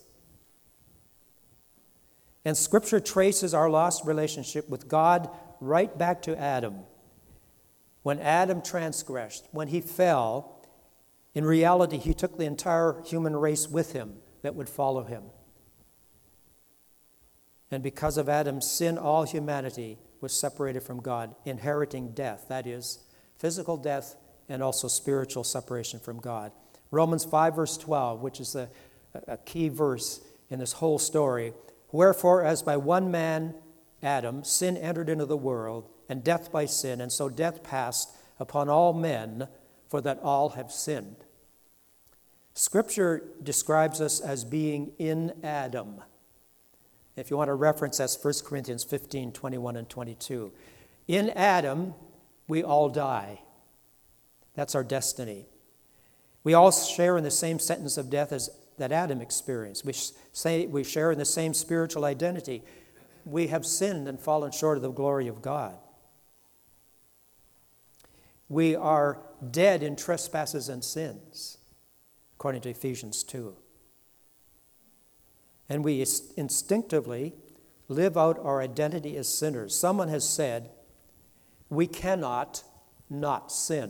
And 2.45 2.55
Scripture 2.55 3.01
traces 3.01 3.53
our 3.53 3.69
lost 3.69 4.05
relationship 4.05 4.69
with 4.69 4.87
God 4.87 5.29
right 5.59 5.97
back 5.97 6.21
to 6.21 6.39
Adam. 6.39 6.75
When 8.01 8.17
Adam 8.19 8.61
transgressed, 8.61 9.45
when 9.51 9.67
he 9.67 9.81
fell, 9.81 10.55
in 11.33 11.45
reality, 11.45 11.97
he 11.97 12.13
took 12.13 12.37
the 12.37 12.45
entire 12.45 13.01
human 13.05 13.35
race 13.35 13.67
with 13.67 13.93
him 13.93 14.15
that 14.41 14.55
would 14.55 14.69
follow 14.69 15.03
him. 15.03 15.23
And 17.71 17.83
because 17.83 18.17
of 18.17 18.27
Adam's 18.27 18.69
sin, 18.69 18.97
all 18.97 19.23
humanity 19.23 19.99
was 20.21 20.33
separated 20.33 20.81
from 20.81 21.01
God, 21.01 21.35
inheriting 21.45 22.13
death 22.13 22.45
that 22.49 22.65
is, 22.65 22.99
physical 23.37 23.77
death 23.77 24.15
and 24.49 24.63
also 24.63 24.87
spiritual 24.87 25.43
separation 25.43 25.99
from 25.99 26.19
God. 26.19 26.51
Romans 26.91 27.23
5, 27.23 27.55
verse 27.55 27.77
12, 27.77 28.21
which 28.21 28.39
is 28.39 28.55
a, 28.55 28.69
a 29.27 29.37
key 29.37 29.69
verse 29.69 30.21
in 30.49 30.59
this 30.59 30.73
whole 30.73 30.97
story. 30.97 31.53
Wherefore, 31.91 32.43
as 32.43 32.63
by 32.63 32.77
one 32.77 33.11
man, 33.11 33.53
Adam, 34.01 34.43
sin 34.43 34.75
entered 34.75 35.09
into 35.09 35.25
the 35.25 35.37
world, 35.37 35.87
and 36.07 36.23
death 36.23 36.51
by 36.51 36.65
sin, 36.65 36.99
and 37.01 37.11
so 37.11 37.29
death 37.29 37.61
passed 37.61 38.15
upon 38.39 38.69
all 38.69 38.93
men 38.93 39.47
for 39.89 39.99
that 40.01 40.19
all 40.23 40.49
have 40.49 40.71
sinned. 40.71 41.17
Scripture 42.53 43.23
describes 43.41 43.99
us 43.99 44.19
as 44.19 44.45
being 44.45 44.91
in 44.99 45.33
Adam. 45.43 46.01
If 47.15 47.29
you 47.29 47.37
want 47.37 47.49
to 47.49 47.53
reference, 47.55 47.97
that's 47.97 48.23
1 48.23 48.33
Corinthians 48.45 48.83
15 48.83 49.31
21 49.31 49.75
and 49.75 49.89
22. 49.89 50.51
In 51.07 51.29
Adam, 51.31 51.93
we 52.47 52.63
all 52.63 52.89
die. 52.89 53.41
That's 54.55 54.75
our 54.75 54.83
destiny. 54.83 55.47
We 56.43 56.53
all 56.53 56.71
share 56.71 57.17
in 57.17 57.23
the 57.23 57.31
same 57.31 57.59
sentence 57.59 57.97
of 57.97 58.09
death 58.09 58.31
as 58.31 58.49
that 58.77 58.91
Adam 58.91 59.21
experienced. 59.21 59.85
We, 59.85 59.93
say, 60.31 60.65
we 60.65 60.83
share 60.83 61.11
in 61.11 61.17
the 61.17 61.25
same 61.25 61.53
spiritual 61.53 62.05
identity. 62.05 62.63
We 63.25 63.47
have 63.47 63.65
sinned 63.65 64.07
and 64.07 64.19
fallen 64.19 64.51
short 64.51 64.77
of 64.77 64.81
the 64.81 64.91
glory 64.91 65.27
of 65.27 65.41
God. 65.41 65.77
We 68.49 68.75
are 68.75 69.21
dead 69.51 69.83
in 69.83 69.95
trespasses 69.95 70.67
and 70.67 70.83
sins, 70.83 71.59
according 72.35 72.61
to 72.61 72.69
Ephesians 72.69 73.23
2. 73.23 73.55
And 75.69 75.85
we 75.85 76.03
instinctively 76.35 77.35
live 77.87 78.17
out 78.17 78.39
our 78.39 78.59
identity 78.59 79.15
as 79.17 79.29
sinners. 79.29 79.75
Someone 79.75 80.07
has 80.09 80.27
said, 80.27 80.71
we 81.69 81.85
cannot 81.85 82.63
not 83.09 83.51
sin. 83.51 83.83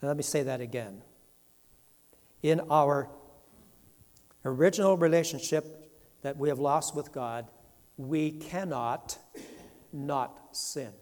And 0.00 0.08
let 0.08 0.16
me 0.16 0.22
say 0.22 0.44
that 0.44 0.60
again. 0.60 1.02
In 2.42 2.60
our 2.70 3.10
original 4.44 4.96
relationship 4.96 5.90
that 6.22 6.36
we 6.36 6.48
have 6.48 6.60
lost 6.60 6.94
with 6.94 7.12
God, 7.12 7.48
we 7.96 8.30
cannot 8.30 9.18
not 9.92 10.38
sin. 10.52 10.92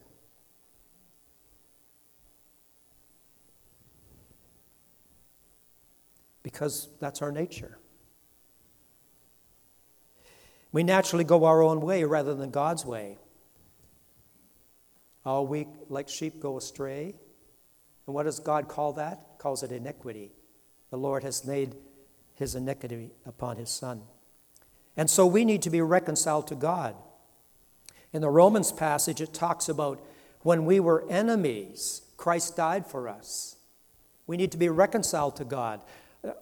Because 6.55 6.87
that's 7.01 7.21
our 7.21 7.33
nature. 7.33 7.79
We 10.71 10.85
naturally 10.85 11.25
go 11.25 11.45
our 11.47 11.63
own 11.63 11.81
way 11.81 12.05
rather 12.05 12.33
than 12.33 12.51
God's 12.51 12.87
way. 12.87 13.19
All 15.25 15.49
we, 15.49 15.67
like 15.89 16.09
sheep, 16.09 16.39
go 16.39 16.57
astray. 16.57 17.17
And 18.07 18.15
what 18.15 18.23
does 18.23 18.39
God 18.39 18.69
call 18.69 18.93
that? 18.93 19.27
He 19.33 19.39
calls 19.39 19.65
it 19.65 19.73
iniquity. 19.73 20.31
The 20.91 20.97
Lord 20.97 21.25
has 21.25 21.45
laid 21.45 21.75
his 22.35 22.55
iniquity 22.55 23.11
upon 23.27 23.57
his 23.57 23.71
Son. 23.71 24.03
And 24.97 25.11
so 25.11 25.27
we 25.27 25.45
need 25.45 25.63
to 25.63 25.71
be 25.71 25.81
reconciled 25.81 26.47
to 26.49 26.55
God. 26.55 26.95
In 28.13 28.21
the 28.21 28.31
Romans 28.31 28.71
passage, 28.71 29.21
it 29.21 29.35
talks 29.35 29.69
about 29.69 30.01
when 30.43 30.67
we 30.67 30.79
were 30.79 31.05
enemies, 31.11 32.03
Christ 32.17 32.57
died 32.57 32.87
for 32.87 33.09
us. 33.09 33.57
We 34.29 34.37
need 34.37 34.53
to 34.53 34.59
be 34.59 34.69
reconciled 34.69 35.35
to 35.37 35.45
God. 35.45 35.81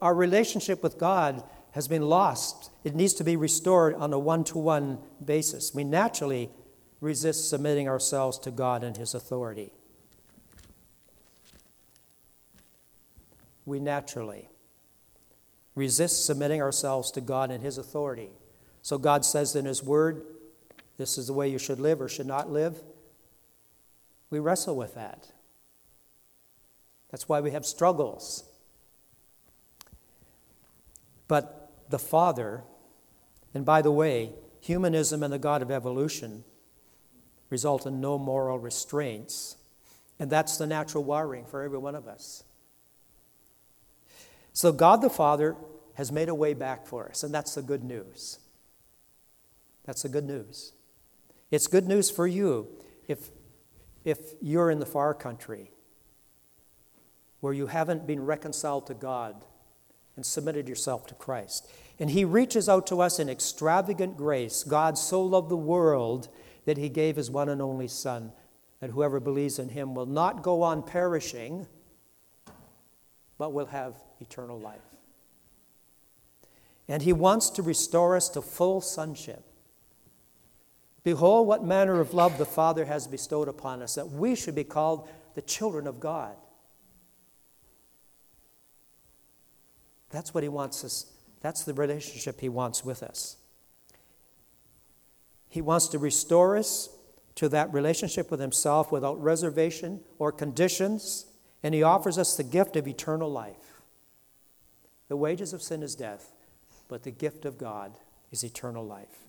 Our 0.00 0.14
relationship 0.14 0.82
with 0.82 0.98
God 0.98 1.42
has 1.72 1.88
been 1.88 2.02
lost. 2.02 2.70
It 2.84 2.94
needs 2.94 3.14
to 3.14 3.24
be 3.24 3.36
restored 3.36 3.94
on 3.94 4.12
a 4.12 4.18
one 4.18 4.44
to 4.44 4.58
one 4.58 4.98
basis. 5.24 5.74
We 5.74 5.84
naturally 5.84 6.50
resist 7.00 7.48
submitting 7.48 7.88
ourselves 7.88 8.38
to 8.40 8.50
God 8.50 8.84
and 8.84 8.96
His 8.96 9.14
authority. 9.14 9.72
We 13.64 13.80
naturally 13.80 14.48
resist 15.74 16.26
submitting 16.26 16.60
ourselves 16.60 17.10
to 17.12 17.20
God 17.20 17.50
and 17.50 17.62
His 17.62 17.78
authority. 17.78 18.30
So 18.82 18.98
God 18.98 19.24
says 19.24 19.56
in 19.56 19.64
His 19.64 19.82
Word, 19.82 20.22
this 20.98 21.16
is 21.16 21.26
the 21.26 21.32
way 21.32 21.48
you 21.48 21.58
should 21.58 21.80
live 21.80 22.00
or 22.00 22.08
should 22.08 22.26
not 22.26 22.50
live. 22.50 22.82
We 24.30 24.38
wrestle 24.38 24.76
with 24.76 24.94
that. 24.94 25.28
That's 27.10 27.28
why 27.28 27.40
we 27.40 27.50
have 27.50 27.66
struggles. 27.66 28.44
But 31.32 31.72
the 31.88 31.98
Father, 31.98 32.62
and 33.54 33.64
by 33.64 33.80
the 33.80 33.90
way, 33.90 34.34
humanism 34.60 35.22
and 35.22 35.32
the 35.32 35.38
God 35.38 35.62
of 35.62 35.70
evolution 35.70 36.44
result 37.48 37.86
in 37.86 38.02
no 38.02 38.18
moral 38.18 38.58
restraints. 38.58 39.56
And 40.18 40.28
that's 40.28 40.58
the 40.58 40.66
natural 40.66 41.04
wiring 41.04 41.46
for 41.46 41.62
every 41.62 41.78
one 41.78 41.94
of 41.94 42.06
us. 42.06 42.44
So, 44.52 44.72
God 44.72 45.00
the 45.00 45.08
Father 45.08 45.56
has 45.94 46.12
made 46.12 46.28
a 46.28 46.34
way 46.34 46.52
back 46.52 46.86
for 46.86 47.08
us, 47.08 47.22
and 47.22 47.32
that's 47.32 47.54
the 47.54 47.62
good 47.62 47.82
news. 47.82 48.38
That's 49.86 50.02
the 50.02 50.10
good 50.10 50.26
news. 50.26 50.74
It's 51.50 51.66
good 51.66 51.88
news 51.88 52.10
for 52.10 52.26
you 52.26 52.68
if, 53.08 53.30
if 54.04 54.18
you're 54.42 54.70
in 54.70 54.80
the 54.80 54.84
far 54.84 55.14
country 55.14 55.70
where 57.40 57.54
you 57.54 57.68
haven't 57.68 58.06
been 58.06 58.22
reconciled 58.22 58.86
to 58.88 58.92
God 58.92 59.46
and 60.16 60.25
submitted 60.27 60.68
yourself 60.68 61.07
to 61.07 61.14
Christ. 61.14 61.70
And 61.98 62.11
He 62.11 62.25
reaches 62.25 62.68
out 62.68 62.87
to 62.88 63.01
us 63.01 63.18
in 63.18 63.29
extravagant 63.29 64.16
grace. 64.16 64.64
God 64.64 64.98
so 64.98 65.22
loved 65.22 65.48
the 65.48 65.57
world 65.57 66.29
that 66.64 66.79
He 66.79 66.88
gave 66.88 67.16
His 67.16 67.31
one 67.31 67.48
and 67.48 67.62
only 67.62 67.88
Son, 67.88 68.33
that 68.81 68.90
whoever 68.90 69.20
believes 69.20 69.59
in 69.59 69.70
Him 69.70 69.94
will 69.94 70.07
not 70.07 70.42
go 70.42 70.62
on 70.62 70.83
perishing, 70.83 71.66
but 73.38 73.53
will 73.53 73.66
have 73.66 73.94
eternal 74.20 74.59
life. 74.59 74.81
And 76.88 77.03
He 77.03 77.12
wants 77.12 77.51
to 77.51 77.62
restore 77.62 78.16
us 78.16 78.29
to 78.31 78.42
full 78.42 78.81
sonship. 78.81 79.44
Behold, 81.05 81.48
what 81.48 81.64
manner 81.64 82.01
of 82.01 82.14
love 82.14 82.38
the 82.38 82.44
Father 82.44 82.85
has 82.85 83.09
bestowed 83.09 83.48
upon 83.48 83.83
us, 83.83 83.94
that 83.94 84.11
we 84.11 84.37
should 84.37 84.55
be 84.55 84.64
called 84.64 85.09
the 85.35 85.42
children 85.42 85.87
of 85.87 85.98
God. 85.98 86.37
That's 90.12 90.33
what 90.33 90.44
He 90.44 90.48
wants 90.48 90.85
us, 90.85 91.07
that's 91.40 91.64
the 91.64 91.75
relationship 91.75 92.40
He 92.40 92.48
wants 92.48 92.85
with 92.85 93.03
us. 93.03 93.37
He 95.48 95.61
wants 95.61 95.88
to 95.88 95.98
restore 95.98 96.57
us 96.57 96.88
to 97.35 97.48
that 97.48 97.72
relationship 97.72 98.31
with 98.31 98.38
Himself 98.38 98.92
without 98.92 99.20
reservation 99.20 100.01
or 100.20 100.31
conditions, 100.31 101.27
and 101.64 101.75
He 101.75 101.83
offers 101.83 102.16
us 102.16 102.37
the 102.37 102.44
gift 102.44 102.77
of 102.77 102.87
eternal 102.87 103.31
life. 103.31 103.83
The 105.09 105.16
wages 105.16 105.53
of 105.53 105.61
sin 105.61 105.83
is 105.83 105.96
death, 105.96 106.31
but 106.87 107.03
the 107.03 107.11
gift 107.11 107.44
of 107.44 107.59
God 107.59 107.98
is 108.31 108.44
eternal 108.44 108.87
life 108.87 109.27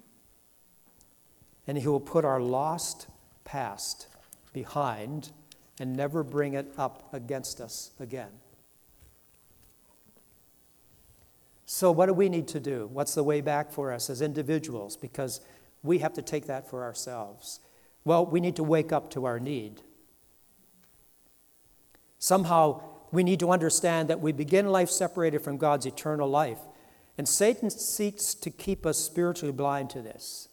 and 1.68 1.78
He 1.78 1.88
will 1.88 2.00
put 2.00 2.26
our 2.26 2.42
lost 2.42 3.08
past 3.44 4.08
behind 4.52 5.32
and 5.80 5.96
never 5.96 6.24
bring 6.24 6.54
it 6.54 6.72
up 6.78 7.14
against 7.14 7.60
us 7.60 7.92
again. 8.00 8.30
So, 11.66 11.92
what 11.92 12.08
do 12.08 12.14
we 12.14 12.30
need 12.30 12.48
to 12.50 12.60
do? 12.60 12.90
What's 12.92 13.16
the 13.16 13.24
way 13.24 13.42
back 13.42 13.72
for 13.72 13.92
us 13.92 14.10
as 14.10 14.22
individuals? 14.22 14.98
Because 14.98 15.42
we 15.82 16.00
have 16.00 16.14
to 16.14 16.22
take 16.22 16.48
that 16.48 16.70
for 16.70 16.84
ourselves. 16.84 17.60
Well, 18.06 18.26
we 18.26 18.40
need 18.40 18.56
to 18.58 18.64
wake 18.64 18.92
up 18.92 19.10
to 19.12 19.26
our 19.26 19.40
need. 19.40 19.82
Somehow, 22.20 22.82
we 23.12 23.24
need 23.24 23.40
to 23.40 23.52
understand 23.52 24.10
that 24.10 24.20
we 24.20 24.32
begin 24.32 24.68
life 24.68 24.90
separated 24.90 25.40
from 25.40 25.58
God's 25.58 25.86
eternal 25.86 26.30
life. 26.30 26.60
And 27.18 27.28
Satan 27.28 27.70
seeks 27.70 28.34
to 28.34 28.50
keep 28.50 28.86
us 28.86 28.98
spiritually 28.98 29.54
blind 29.54 29.90
to 29.92 30.02
this. 30.02 30.50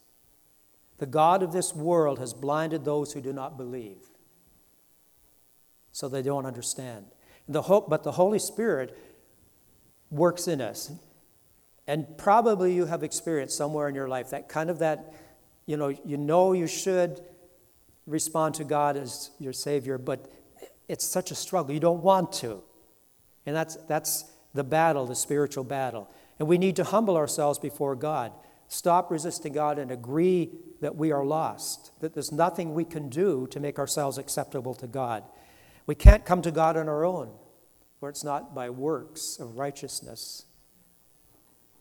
The 0.99 1.07
God 1.07 1.41
of 1.41 1.51
this 1.51 1.73
world 1.73 2.19
has 2.19 2.33
blinded 2.33 2.85
those 2.85 3.13
who 3.13 3.21
do 3.21 3.33
not 3.33 3.57
believe, 3.57 3.97
so 5.91 6.07
they 6.07 6.21
don't 6.21 6.45
understand. 6.45 7.07
The 7.47 7.63
hope, 7.63 7.89
but 7.89 8.03
the 8.03 8.11
Holy 8.11 8.37
Spirit 8.37 8.95
works 10.11 10.47
in 10.47 10.61
us. 10.61 10.91
And 11.87 12.17
probably 12.17 12.73
you 12.73 12.85
have 12.85 13.03
experienced 13.03 13.57
somewhere 13.57 13.87
in 13.87 13.95
your 13.95 14.07
life 14.07 14.29
that 14.29 14.47
kind 14.47 14.69
of 14.69 14.79
that, 14.79 15.13
you 15.65 15.77
know, 15.77 15.87
you 15.87 16.17
know 16.17 16.53
you 16.53 16.67
should 16.67 17.21
respond 18.05 18.55
to 18.55 18.63
God 18.63 18.97
as 18.97 19.31
your 19.39 19.53
Savior, 19.53 19.97
but 19.97 20.31
it's 20.87 21.05
such 21.05 21.31
a 21.31 21.35
struggle. 21.35 21.73
You 21.73 21.79
don't 21.79 22.03
want 22.03 22.33
to. 22.33 22.61
And 23.45 23.55
that's, 23.55 23.75
that's 23.87 24.25
the 24.53 24.63
battle, 24.63 25.05
the 25.05 25.15
spiritual 25.15 25.63
battle. 25.63 26.09
And 26.37 26.47
we 26.47 26.57
need 26.57 26.75
to 26.75 26.83
humble 26.83 27.17
ourselves 27.17 27.59
before 27.59 27.95
God. 27.95 28.31
Stop 28.67 29.11
resisting 29.11 29.53
God 29.53 29.79
and 29.79 29.91
agree 29.91 30.51
that 30.81 30.95
we 30.95 31.11
are 31.11 31.25
lost, 31.25 31.91
that 31.99 32.13
there's 32.13 32.31
nothing 32.31 32.73
we 32.73 32.85
can 32.85 33.09
do 33.09 33.47
to 33.51 33.59
make 33.59 33.77
ourselves 33.77 34.17
acceptable 34.17 34.73
to 34.75 34.87
God. 34.87 35.23
We 35.85 35.95
can't 35.95 36.25
come 36.25 36.41
to 36.41 36.51
God 36.51 36.77
on 36.77 36.87
our 36.87 37.05
own, 37.05 37.31
for 38.01 38.09
it's 38.09 38.23
not 38.23 38.55
by 38.55 38.69
works 38.69 39.39
of 39.39 39.57
righteousness 39.59 40.45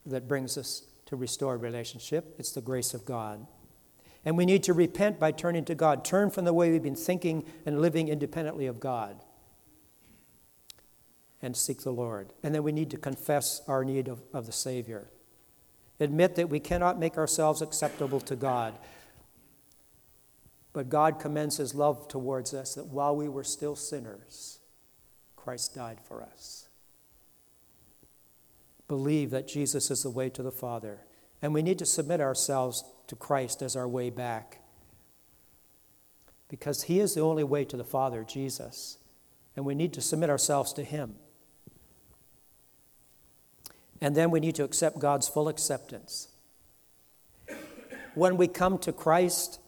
that 0.05 0.29
brings 0.29 0.57
us 0.57 0.83
to 1.07 1.17
restore 1.17 1.57
relationship, 1.57 2.37
it's 2.39 2.53
the 2.53 2.61
grace 2.61 2.95
of 2.95 3.05
God. 3.05 3.47
And 4.25 4.37
we 4.37 4.45
need 4.47 4.63
to 4.65 4.75
repent 4.75 5.19
by 5.19 5.33
turning 5.33 5.65
to 5.65 5.75
God, 5.75 6.05
turn 6.05 6.31
from 6.31 6.45
the 6.45 6.53
way 6.53 6.71
we've 6.71 6.83
been 6.83 6.95
thinking 6.95 7.45
and 7.65 7.81
living 7.81 8.09
independently 8.09 8.67
of 8.67 8.79
God, 8.79 9.17
and 11.43 11.57
seek 11.57 11.81
the 11.83 11.91
Lord. 11.91 12.33
And 12.43 12.55
then 12.55 12.63
we 12.63 12.71
need 12.71 12.91
to 12.91 12.99
confess 12.99 13.63
our 13.67 13.83
need 13.83 14.07
of, 14.07 14.23
of 14.33 14.47
the 14.47 14.53
Savior 14.53 15.09
admit 16.01 16.35
that 16.37 16.49
we 16.49 16.59
cannot 16.59 16.99
make 16.99 17.19
ourselves 17.19 17.61
acceptable 17.61 18.21
to 18.21 18.35
God. 18.35 18.79
But 20.73 20.89
God 20.89 21.21
commends 21.21 21.59
his 21.59 21.75
love 21.75 22.09
towards 22.09 22.55
us 22.55 22.75
that 22.75 22.87
while 22.87 23.15
we 23.15 23.29
were 23.29 23.45
still 23.45 23.77
sinners, 23.77 24.60
Christ 25.43 25.75
died 25.75 25.99
for 26.07 26.23
us. 26.23 26.69
Believe 28.89 29.31
that 29.31 29.49
Jesus 29.49 29.91
is 29.91 30.03
the 30.03 30.11
way 30.11 30.29
to 30.31 30.43
the 30.43 30.51
Father. 30.51 30.99
And 31.41 31.55
we 31.55 31.63
need 31.63 31.79
to 31.79 31.87
submit 31.87 32.21
ourselves 32.21 32.85
to 33.07 33.17
Christ 33.17 33.63
as 33.63 33.77
our 33.77 33.89
way 33.89 34.11
back. 34.11 34.61
Because 36.49 36.85
he 36.85 37.01
is 37.01 37.15
the 37.15 37.23
only 37.23 37.45
way 37.45 37.65
to 37.65 37.77
the 37.77 37.85
Father, 37.85 38.25
Jesus. 38.25 38.99
And 39.57 39.65
we 39.65 39.75
need 39.75 39.93
to 39.95 40.01
submit 40.01 40.29
ourselves 40.29 40.73
to 40.75 40.85
him. 40.85 41.15
And 44.01 44.17
then 44.17 44.31
we 44.31 44.41
need 44.41 44.55
to 44.57 44.65
accept 44.65 44.99
God's 44.99 45.29
full 45.29 45.49
acceptance. 45.49 46.29
When 48.15 48.37
we 48.37 48.49
come 48.49 48.79
to 48.79 48.93
Christ 48.93 49.61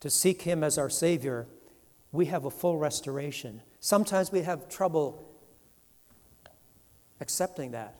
to 0.00 0.08
seek 0.08 0.42
Him 0.42 0.62
as 0.62 0.78
our 0.78 0.88
Savior, 0.88 1.46
we 2.12 2.26
have 2.26 2.44
a 2.44 2.50
full 2.50 2.78
restoration. 2.78 3.60
Sometimes 3.84 4.32
we 4.32 4.40
have 4.40 4.70
trouble 4.70 5.22
accepting 7.20 7.72
that. 7.72 7.94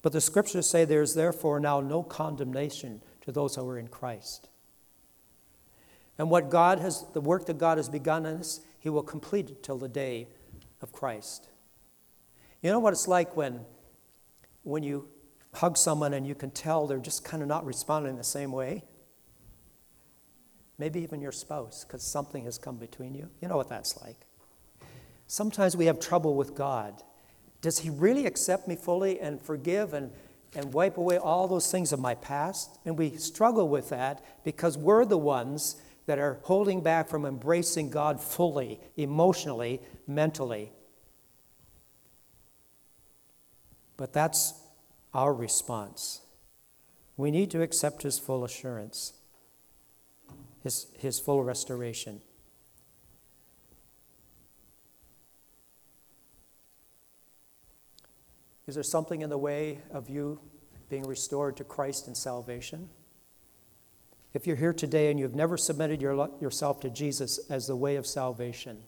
But 0.00 0.12
the 0.12 0.20
scriptures 0.20 0.70
say 0.70 0.84
there 0.84 1.02
is 1.02 1.16
therefore 1.16 1.58
now 1.58 1.80
no 1.80 2.04
condemnation 2.04 3.02
to 3.22 3.32
those 3.32 3.56
who 3.56 3.68
are 3.68 3.80
in 3.80 3.88
Christ. 3.88 4.48
And 6.18 6.30
what 6.30 6.50
God 6.50 6.78
has, 6.78 7.04
the 7.14 7.20
work 7.20 7.46
that 7.46 7.58
God 7.58 7.78
has 7.78 7.88
begun 7.88 8.26
in 8.26 8.36
us, 8.36 8.60
He 8.78 8.90
will 8.90 9.02
complete 9.02 9.50
it 9.50 9.64
till 9.64 9.76
the 9.76 9.88
day 9.88 10.28
of 10.80 10.92
Christ. 10.92 11.48
You 12.62 12.70
know 12.70 12.78
what 12.78 12.92
it's 12.92 13.08
like 13.08 13.36
when 13.36 13.64
when 14.62 14.84
you 14.84 15.08
hug 15.54 15.76
someone 15.76 16.14
and 16.14 16.28
you 16.28 16.36
can 16.36 16.52
tell 16.52 16.86
they're 16.86 16.98
just 16.98 17.24
kind 17.24 17.42
of 17.42 17.48
not 17.48 17.66
responding 17.66 18.14
the 18.14 18.22
same 18.22 18.52
way? 18.52 18.84
Maybe 20.78 21.00
even 21.00 21.20
your 21.20 21.32
spouse, 21.32 21.82
because 21.84 22.04
something 22.04 22.44
has 22.44 22.56
come 22.56 22.76
between 22.76 23.16
you. 23.16 23.30
You 23.40 23.48
know 23.48 23.56
what 23.56 23.68
that's 23.68 24.00
like. 24.00 24.28
Sometimes 25.32 25.74
we 25.74 25.86
have 25.86 25.98
trouble 25.98 26.34
with 26.34 26.54
God. 26.54 27.02
Does 27.62 27.78
He 27.78 27.88
really 27.88 28.26
accept 28.26 28.68
me 28.68 28.76
fully 28.76 29.18
and 29.18 29.40
forgive 29.40 29.94
and, 29.94 30.10
and 30.54 30.74
wipe 30.74 30.98
away 30.98 31.16
all 31.16 31.48
those 31.48 31.72
things 31.72 31.90
of 31.90 31.98
my 31.98 32.14
past? 32.16 32.78
And 32.84 32.98
we 32.98 33.16
struggle 33.16 33.66
with 33.66 33.88
that 33.88 34.22
because 34.44 34.76
we're 34.76 35.06
the 35.06 35.16
ones 35.16 35.76
that 36.04 36.18
are 36.18 36.38
holding 36.42 36.82
back 36.82 37.08
from 37.08 37.24
embracing 37.24 37.88
God 37.88 38.20
fully, 38.20 38.78
emotionally, 38.98 39.80
mentally. 40.06 40.70
But 43.96 44.12
that's 44.12 44.52
our 45.14 45.32
response. 45.32 46.20
We 47.16 47.30
need 47.30 47.50
to 47.52 47.62
accept 47.62 48.02
His 48.02 48.18
full 48.18 48.44
assurance, 48.44 49.14
His, 50.62 50.88
his 50.98 51.18
full 51.18 51.42
restoration. 51.42 52.20
Is 58.72 58.76
there 58.76 58.82
something 58.82 59.20
in 59.20 59.28
the 59.28 59.36
way 59.36 59.80
of 59.90 60.08
you 60.08 60.40
being 60.88 61.06
restored 61.06 61.58
to 61.58 61.62
Christ 61.62 62.06
and 62.06 62.16
salvation? 62.16 62.88
If 64.32 64.46
you're 64.46 64.56
here 64.56 64.72
today 64.72 65.10
and 65.10 65.20
you've 65.20 65.34
never 65.34 65.58
submitted 65.58 66.00
your, 66.00 66.30
yourself 66.40 66.80
to 66.80 66.88
Jesus 66.88 67.38
as 67.50 67.66
the 67.66 67.76
way 67.76 67.96
of 67.96 68.06
salvation, 68.06 68.84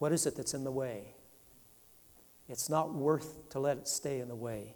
what 0.00 0.10
is 0.10 0.26
it 0.26 0.34
that's 0.34 0.52
in 0.52 0.64
the 0.64 0.72
way? 0.72 1.14
It's 2.48 2.68
not 2.68 2.92
worth 2.92 3.50
to 3.50 3.60
let 3.60 3.76
it 3.76 3.86
stay 3.86 4.18
in 4.18 4.26
the 4.26 4.34
way. 4.34 4.74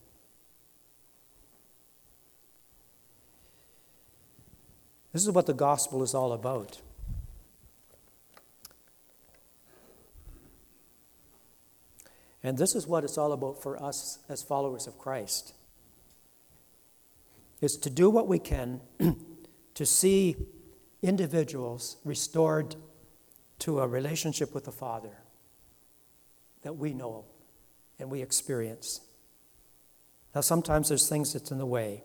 This 5.12 5.24
is 5.24 5.32
what 5.32 5.46
the 5.46 5.52
gospel 5.52 6.04
is 6.04 6.14
all 6.14 6.32
about. 6.32 6.80
And 12.42 12.58
this 12.58 12.74
is 12.74 12.86
what 12.86 13.04
it's 13.04 13.18
all 13.18 13.32
about 13.32 13.62
for 13.62 13.80
us 13.80 14.18
as 14.28 14.42
followers 14.42 14.86
of 14.86 14.98
Christ. 14.98 15.54
Is 17.60 17.76
to 17.76 17.90
do 17.90 18.10
what 18.10 18.26
we 18.26 18.38
can 18.38 18.80
to 19.74 19.86
see 19.86 20.36
individuals 21.02 21.96
restored 22.04 22.74
to 23.60 23.80
a 23.80 23.86
relationship 23.86 24.54
with 24.54 24.64
the 24.64 24.72
Father 24.72 25.18
that 26.62 26.76
we 26.76 26.92
know 26.92 27.24
and 27.98 28.10
we 28.10 28.22
experience. 28.22 29.00
Now, 30.34 30.40
sometimes 30.40 30.88
there's 30.88 31.08
things 31.08 31.32
that's 31.32 31.50
in 31.50 31.58
the 31.58 31.66
way. 31.66 32.04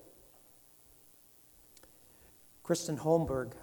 Kristen 2.62 2.98
Holmberg 2.98 3.54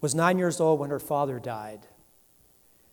was 0.00 0.14
nine 0.14 0.38
years 0.38 0.60
old 0.60 0.78
when 0.78 0.90
her 0.90 1.00
father 1.00 1.40
died. 1.40 1.80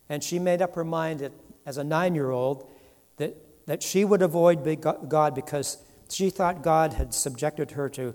And 0.10 0.24
she 0.24 0.40
made 0.40 0.62
up 0.62 0.76
her 0.76 0.84
mind 0.84 1.20
that 1.20 1.32
as 1.66 1.78
a 1.78 1.84
nine 1.84 2.16
year 2.16 2.32
old 2.32 2.70
that, 3.18 3.36
that 3.68 3.84
she 3.84 4.06
would 4.06 4.22
avoid 4.22 4.64
God 4.82 5.36
because 5.36 5.78
she 6.10 6.30
thought 6.30 6.62
God 6.62 6.94
had 6.94 7.14
subjected 7.14 7.72
her 7.72 7.90
to 7.90 8.14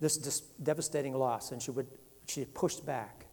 this 0.00 0.40
devastating 0.62 1.14
loss 1.14 1.52
and 1.52 1.62
she, 1.62 1.70
would, 1.70 1.86
she 2.26 2.44
pushed 2.44 2.84
back 2.84 3.26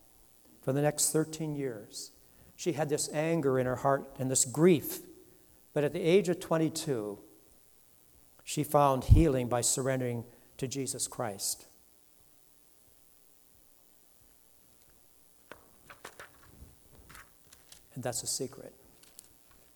for 0.62 0.74
the 0.74 0.82
next 0.82 1.12
13 1.12 1.56
years. 1.56 2.12
She 2.56 2.74
had 2.74 2.90
this 2.90 3.10
anger 3.14 3.60
in 3.60 3.66
her 3.66 3.78
heart 3.78 4.16
and 4.20 4.30
this 4.30 4.46
grief 4.46 5.00
but 5.74 5.84
at 5.84 5.94
the 5.94 6.02
age 6.02 6.30
of 6.30 6.40
22, 6.40 7.20
she 8.44 8.64
found 8.64 9.06
healing 9.06 9.48
by 9.48 9.62
surrendering 9.62 10.26
to 10.58 10.68
Jesus 10.68 11.08
Christ. 11.08 11.68
And 17.94 18.04
that's 18.04 18.24
a 18.24 18.28
secret 18.28 18.74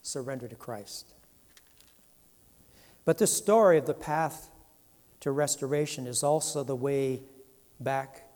surrender 0.02 0.48
to 0.48 0.56
Christ. 0.56 1.15
But 3.06 3.20
the 3.20 3.28
story 3.28 3.78
of 3.78 3.86
the 3.86 3.94
path 3.94 4.50
to 5.22 5.32
restoration 5.32 6.08
is 6.08 6.24
also 6.24 6.64
the 6.64 6.76
way 6.76 7.22
back 7.80 8.28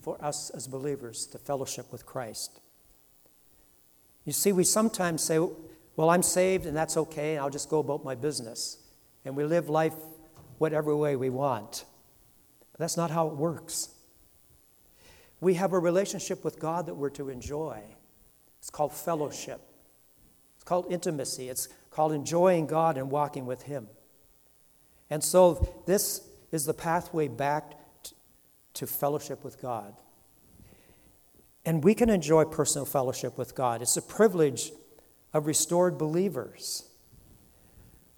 for 0.00 0.22
us 0.24 0.50
as 0.50 0.66
believers 0.66 1.26
to 1.28 1.38
fellowship 1.38 1.92
with 1.92 2.06
Christ. 2.06 2.60
You 4.24 4.32
see, 4.32 4.52
we 4.52 4.64
sometimes 4.64 5.22
say, 5.22 5.38
well, 5.38 6.10
I'm 6.10 6.22
saved 6.22 6.66
and 6.66 6.76
that's 6.76 6.96
okay, 6.96 7.36
and 7.36 7.40
I'll 7.40 7.50
just 7.50 7.68
go 7.68 7.78
about 7.78 8.04
my 8.04 8.14
business. 8.14 8.78
And 9.24 9.36
we 9.36 9.44
live 9.44 9.68
life 9.68 9.94
whatever 10.58 10.96
way 10.96 11.16
we 11.16 11.30
want. 11.30 11.84
But 12.72 12.80
that's 12.80 12.96
not 12.96 13.10
how 13.10 13.28
it 13.28 13.34
works. 13.34 13.90
We 15.40 15.54
have 15.54 15.72
a 15.72 15.78
relationship 15.78 16.44
with 16.44 16.58
God 16.58 16.86
that 16.86 16.94
we're 16.94 17.10
to 17.10 17.28
enjoy. 17.28 17.82
It's 18.58 18.70
called 18.70 18.92
fellowship, 18.92 19.60
it's 20.56 20.64
called 20.64 20.86
intimacy, 20.90 21.48
it's 21.48 21.68
called 21.90 22.12
enjoying 22.12 22.66
God 22.66 22.96
and 22.96 23.10
walking 23.10 23.46
with 23.46 23.62
Him. 23.62 23.88
And 25.10 25.22
so, 25.22 25.82
this 25.86 26.28
is 26.52 26.64
the 26.64 26.74
pathway 26.74 27.28
back 27.28 27.74
to 28.74 28.86
fellowship 28.86 29.44
with 29.44 29.60
God. 29.60 29.94
And 31.64 31.82
we 31.82 31.94
can 31.94 32.10
enjoy 32.10 32.44
personal 32.44 32.86
fellowship 32.86 33.36
with 33.36 33.54
God. 33.54 33.82
It's 33.82 33.96
a 33.96 34.02
privilege 34.02 34.72
of 35.32 35.46
restored 35.46 35.98
believers. 35.98 36.88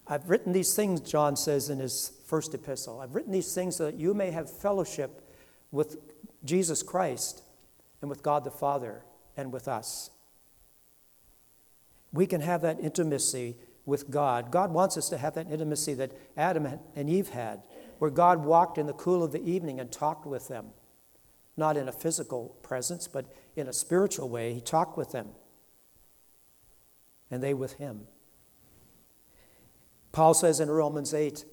I've 0.07 0.29
written 0.29 0.53
these 0.53 0.75
things, 0.75 1.01
John 1.01 1.37
says 1.37 1.69
in 1.71 1.79
his 1.79 2.13
first 2.27 2.55
epistle. 2.55 3.01
I've 3.01 3.15
written 3.15 3.33
these 3.33 3.55
things 3.55 3.77
so 3.77 3.85
that 3.85 3.95
you 3.95 4.15
may 4.15 4.31
have 4.31 4.51
fellowship 4.51 5.23
with 5.71 5.99
Jesus 6.45 6.83
Christ 6.83 7.43
and 8.01 8.09
with 8.09 8.23
God 8.23 8.45
the 8.45 8.51
Father 8.51 9.03
and 9.37 9.53
with 9.53 9.69
us. 9.69 10.11
We 12.13 12.27
can 12.27 12.41
have 12.41 12.63
that 12.63 12.81
intimacy 12.81 13.57
with 13.89 14.11
God. 14.11 14.53
God 14.53 14.71
wants 14.71 14.99
us 14.99 15.09
to 15.09 15.17
have 15.17 15.35
that 15.35 15.51
intimacy 15.51 15.95
that 15.95 16.13
Adam 16.37 16.79
and 16.95 17.09
Eve 17.09 17.31
had, 17.31 17.63
where 17.99 18.11
God 18.11 18.45
walked 18.45 18.77
in 18.77 18.87
the 18.87 18.93
cool 18.93 19.25
of 19.25 19.33
the 19.33 19.43
evening 19.43 19.81
and 19.81 19.91
talked 19.91 20.27
with 20.27 20.47
them. 20.47 20.67
Not 21.57 21.77
in 21.77 21.89
a 21.89 21.93
physical 21.93 22.57
presence, 22.63 23.09
but 23.09 23.25
in 23.57 23.67
a 23.67 23.73
spiritual 23.73 24.29
way. 24.29 24.53
He 24.53 24.61
talked 24.61 24.97
with 24.97 25.11
them 25.11 25.29
and 27.31 27.43
they 27.43 27.55
with 27.55 27.75
him. 27.75 28.03
Paul 30.13 30.35
says 30.35 30.61
in 30.61 30.71
Romans 30.71 31.15
8, 31.15 31.45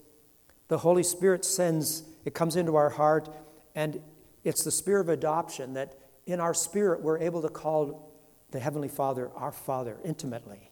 the 0.68 0.78
Holy 0.78 1.02
Spirit 1.02 1.44
sends, 1.44 2.04
it 2.24 2.34
comes 2.34 2.54
into 2.54 2.76
our 2.76 2.90
heart, 2.90 3.28
and 3.74 4.00
it's 4.44 4.62
the 4.62 4.70
spirit 4.70 5.00
of 5.00 5.08
adoption 5.08 5.74
that 5.74 5.98
in 6.26 6.40
our 6.40 6.54
spirit 6.54 7.02
we're 7.02 7.18
able 7.18 7.42
to 7.42 7.48
call 7.48 8.12
the 8.50 8.60
Heavenly 8.60 8.88
Father 8.88 9.30
our 9.34 9.52
Father 9.52 9.98
intimately. 10.04 10.70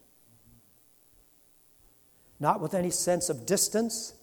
Not 2.39 2.59
with 2.59 2.73
any 2.73 2.89
sense 2.89 3.29
of 3.29 3.45
distance, 3.45 4.13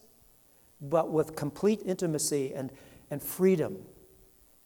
but 0.80 1.10
with 1.10 1.36
complete 1.36 1.80
intimacy 1.84 2.52
and, 2.54 2.70
and 3.10 3.22
freedom. 3.22 3.78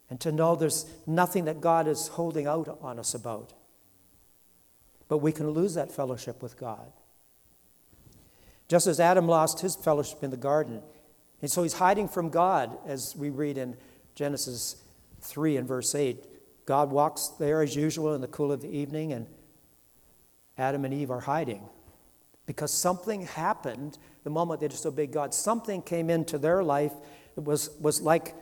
And 0.08 0.20
to 0.20 0.32
know 0.32 0.56
there's 0.56 0.86
nothing 1.06 1.44
that 1.44 1.60
God 1.60 1.86
is 1.86 2.08
holding 2.08 2.46
out 2.46 2.78
on 2.80 2.98
us 2.98 3.14
about. 3.14 3.52
But 5.08 5.18
we 5.18 5.32
can 5.32 5.50
lose 5.50 5.74
that 5.74 5.92
fellowship 5.92 6.42
with 6.42 6.58
God. 6.58 6.92
Just 8.68 8.86
as 8.86 8.98
Adam 8.98 9.28
lost 9.28 9.60
his 9.60 9.76
fellowship 9.76 10.24
in 10.24 10.30
the 10.30 10.36
garden. 10.36 10.82
And 11.40 11.50
so 11.50 11.62
he's 11.62 11.74
hiding 11.74 12.08
from 12.08 12.30
God, 12.30 12.76
as 12.86 13.14
we 13.14 13.30
read 13.30 13.58
in 13.58 13.76
Genesis 14.14 14.82
3 15.20 15.56
and 15.58 15.68
verse 15.68 15.94
8. 15.94 16.24
God 16.64 16.90
walks 16.90 17.28
there 17.38 17.62
as 17.62 17.76
usual 17.76 18.14
in 18.14 18.20
the 18.20 18.26
cool 18.26 18.50
of 18.50 18.60
the 18.60 18.68
evening, 18.68 19.12
and 19.12 19.26
Adam 20.58 20.84
and 20.84 20.92
Eve 20.92 21.10
are 21.10 21.20
hiding. 21.20 21.68
Because 22.46 22.72
something 22.72 23.22
happened 23.22 23.98
the 24.24 24.30
moment 24.30 24.60
they 24.60 24.68
disobeyed 24.68 25.12
God. 25.12 25.34
Something 25.34 25.82
came 25.82 26.08
into 26.08 26.38
their 26.38 26.62
life 26.62 26.92
that 27.34 27.42
was, 27.42 27.70
was 27.80 28.00
like, 28.00 28.34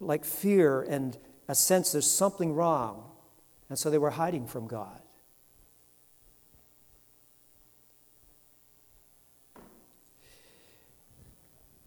like 0.00 0.24
fear 0.24 0.82
and 0.82 1.16
a 1.48 1.54
sense 1.54 1.92
there's 1.92 2.10
something 2.10 2.54
wrong. 2.54 3.04
And 3.68 3.78
so 3.78 3.90
they 3.90 3.98
were 3.98 4.10
hiding 4.10 4.46
from 4.46 4.66
God. 4.66 5.00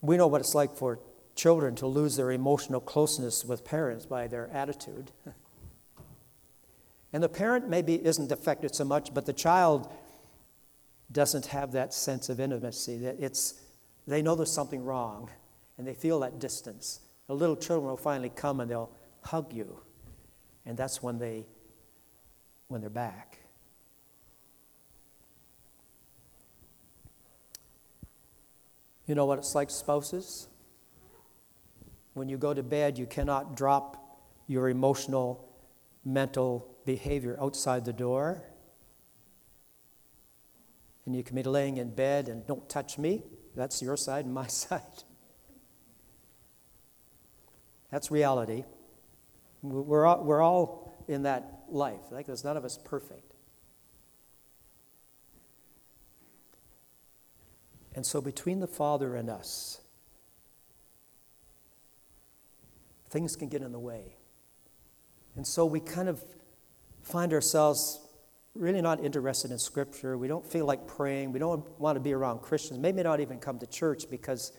We 0.01 0.17
know 0.17 0.27
what 0.27 0.41
it's 0.41 0.55
like 0.55 0.75
for 0.75 0.99
children 1.35 1.75
to 1.75 1.87
lose 1.87 2.15
their 2.17 2.31
emotional 2.31 2.81
closeness 2.81 3.45
with 3.45 3.63
parents 3.63 4.05
by 4.05 4.27
their 4.27 4.49
attitude. 4.51 5.11
And 7.13 7.21
the 7.21 7.29
parent 7.29 7.69
maybe 7.69 8.03
isn't 8.03 8.31
affected 8.31 8.73
so 8.73 8.85
much, 8.85 9.13
but 9.13 9.27
the 9.27 9.33
child 9.33 9.87
doesn't 11.11 11.47
have 11.47 11.71
that 11.73 11.93
sense 11.93 12.29
of 12.29 12.39
intimacy. 12.39 12.97
That 12.97 13.17
it's, 13.19 13.61
they 14.07 14.21
know 14.21 14.35
there's 14.35 14.51
something 14.51 14.83
wrong, 14.83 15.29
and 15.77 15.87
they 15.87 15.93
feel 15.93 16.19
that 16.21 16.39
distance. 16.39 17.01
The 17.27 17.35
little 17.35 17.55
children 17.55 17.89
will 17.89 17.97
finally 17.97 18.29
come 18.29 18.59
and 18.59 18.69
they'll 18.69 18.91
hug 19.23 19.53
you, 19.53 19.79
and 20.65 20.77
that's 20.77 21.01
when 21.01 21.19
they, 21.19 21.45
when 22.67 22.81
they're 22.81 22.89
back. 22.89 23.39
You 29.05 29.15
know 29.15 29.25
what 29.25 29.37
it's 29.37 29.53
like, 29.53 29.69
spouses? 29.69 30.47
When 32.13 32.29
you 32.29 32.37
go 32.37 32.53
to 32.53 32.63
bed, 32.63 32.97
you 32.97 33.05
cannot 33.05 33.57
drop 33.57 34.21
your 34.47 34.69
emotional, 34.69 35.49
mental 36.05 36.77
behavior 36.85 37.37
outside 37.41 37.85
the 37.85 37.93
door. 37.93 38.43
And 41.05 41.15
you 41.15 41.23
can 41.23 41.35
be 41.35 41.43
laying 41.43 41.77
in 41.77 41.89
bed 41.89 42.29
and 42.29 42.45
don't 42.45 42.67
touch 42.69 42.97
me. 42.97 43.23
That's 43.55 43.81
your 43.81 43.97
side 43.97 44.25
and 44.25 44.33
my 44.33 44.47
side. 44.47 44.81
That's 47.91 48.09
reality. 48.09 48.63
We're 49.61 50.05
all, 50.05 50.23
we're 50.23 50.41
all 50.41 51.05
in 51.07 51.23
that 51.23 51.63
life. 51.69 52.01
Like 52.11 52.25
there's 52.25 52.43
none 52.43 52.57
of 52.57 52.65
us 52.65 52.77
perfect. 52.83 53.33
And 57.95 58.03
so, 58.03 58.21
between 58.21 58.59
the 58.59 58.67
Father 58.67 59.15
and 59.15 59.29
us, 59.29 59.79
things 63.13 63.35
can 63.35 63.47
get 63.47 63.61
in 63.61 63.71
the 63.71 63.79
way. 63.79 64.15
And 65.35 65.45
so 65.45 65.65
we 65.65 65.79
kind 65.79 66.09
of 66.09 66.23
find 67.03 67.31
ourselves 67.31 67.99
really 68.55 68.81
not 68.81 69.03
interested 69.03 69.51
in 69.51 69.57
Scripture. 69.57 70.17
We 70.17 70.27
don't 70.27 70.45
feel 70.45 70.65
like 70.65 70.87
praying. 70.87 71.31
We 71.31 71.39
don't 71.39 71.67
want 71.79 71.95
to 71.95 71.99
be 71.99 72.13
around 72.13 72.41
Christians. 72.41 72.79
Maybe 72.79 73.01
not 73.01 73.19
even 73.19 73.39
come 73.39 73.59
to 73.59 73.67
church 73.67 74.09
because 74.09 74.51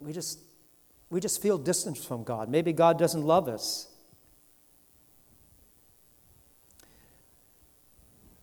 we 0.00 0.12
just, 0.12 0.40
we 1.10 1.20
just 1.20 1.40
feel 1.40 1.56
distance 1.56 2.04
from 2.04 2.24
God. 2.24 2.48
Maybe 2.48 2.72
God 2.72 2.98
doesn't 2.98 3.22
love 3.22 3.48
us. 3.48 3.88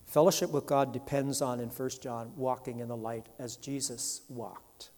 Fellowship 0.05 0.51
with 0.51 0.65
God 0.65 0.91
depends 0.91 1.41
on, 1.41 1.61
in 1.61 1.69
1 1.69 1.89
John, 2.01 2.33
walking 2.35 2.79
in 2.79 2.89
the 2.89 2.97
light 2.97 3.27
as 3.39 3.55
Jesus 3.55 4.21
walked. 4.27 4.89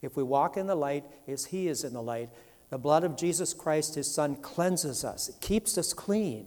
If 0.00 0.16
we 0.16 0.24
walk 0.24 0.56
in 0.56 0.66
the 0.66 0.74
light 0.74 1.04
as 1.28 1.46
He 1.46 1.68
is 1.68 1.84
in 1.84 1.92
the 1.92 2.02
light, 2.02 2.30
the 2.70 2.78
blood 2.78 3.04
of 3.04 3.16
Jesus 3.16 3.54
Christ, 3.54 3.94
His 3.94 4.12
Son, 4.12 4.34
cleanses 4.34 5.04
us, 5.04 5.28
it 5.28 5.40
keeps 5.40 5.78
us 5.78 5.92
clean, 5.92 6.46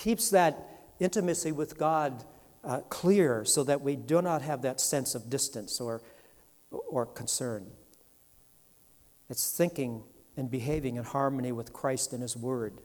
keeps 0.00 0.30
that 0.30 0.66
intimacy 0.98 1.52
with 1.52 1.76
God 1.76 2.24
uh, 2.64 2.80
clear 2.88 3.44
so 3.44 3.62
that 3.64 3.82
we 3.82 3.96
do 3.96 4.22
not 4.22 4.40
have 4.40 4.62
that 4.62 4.80
sense 4.80 5.14
of 5.14 5.28
distance 5.28 5.78
or, 5.78 6.00
or 6.70 7.04
concern. 7.04 7.66
It's 9.28 9.54
thinking 9.54 10.02
and 10.38 10.50
behaving 10.50 10.96
in 10.96 11.04
harmony 11.04 11.52
with 11.52 11.74
Christ 11.74 12.14
and 12.14 12.22
His 12.22 12.34
Word. 12.34 12.80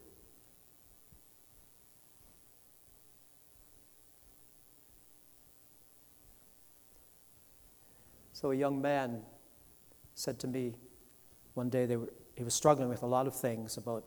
So 8.34 8.50
a 8.50 8.54
young 8.54 8.82
man 8.82 9.22
said 10.14 10.38
to 10.40 10.46
me 10.46 10.74
one 11.54 11.70
day 11.70 11.86
they 11.86 11.96
were, 11.96 12.12
he 12.36 12.44
was 12.44 12.52
struggling 12.52 12.90
with 12.90 13.02
a 13.02 13.06
lot 13.06 13.26
of 13.26 13.34
things 13.34 13.78
about 13.78 14.04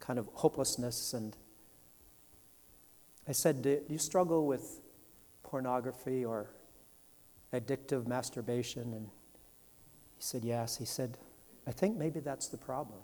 kind 0.00 0.18
of 0.18 0.26
hopelessness 0.32 1.12
and 1.12 1.36
I 3.28 3.32
said, 3.32 3.60
Do 3.60 3.82
you 3.88 3.98
struggle 3.98 4.46
with 4.46 4.80
pornography 5.42 6.24
or 6.24 6.48
addictive 7.52 8.06
masturbation? 8.06 8.94
And 8.94 9.08
he 10.16 10.22
said, 10.22 10.44
Yes. 10.44 10.78
He 10.78 10.86
said, 10.86 11.18
I 11.66 11.72
think 11.72 11.98
maybe 11.98 12.20
that's 12.20 12.48
the 12.48 12.56
problem. 12.56 13.00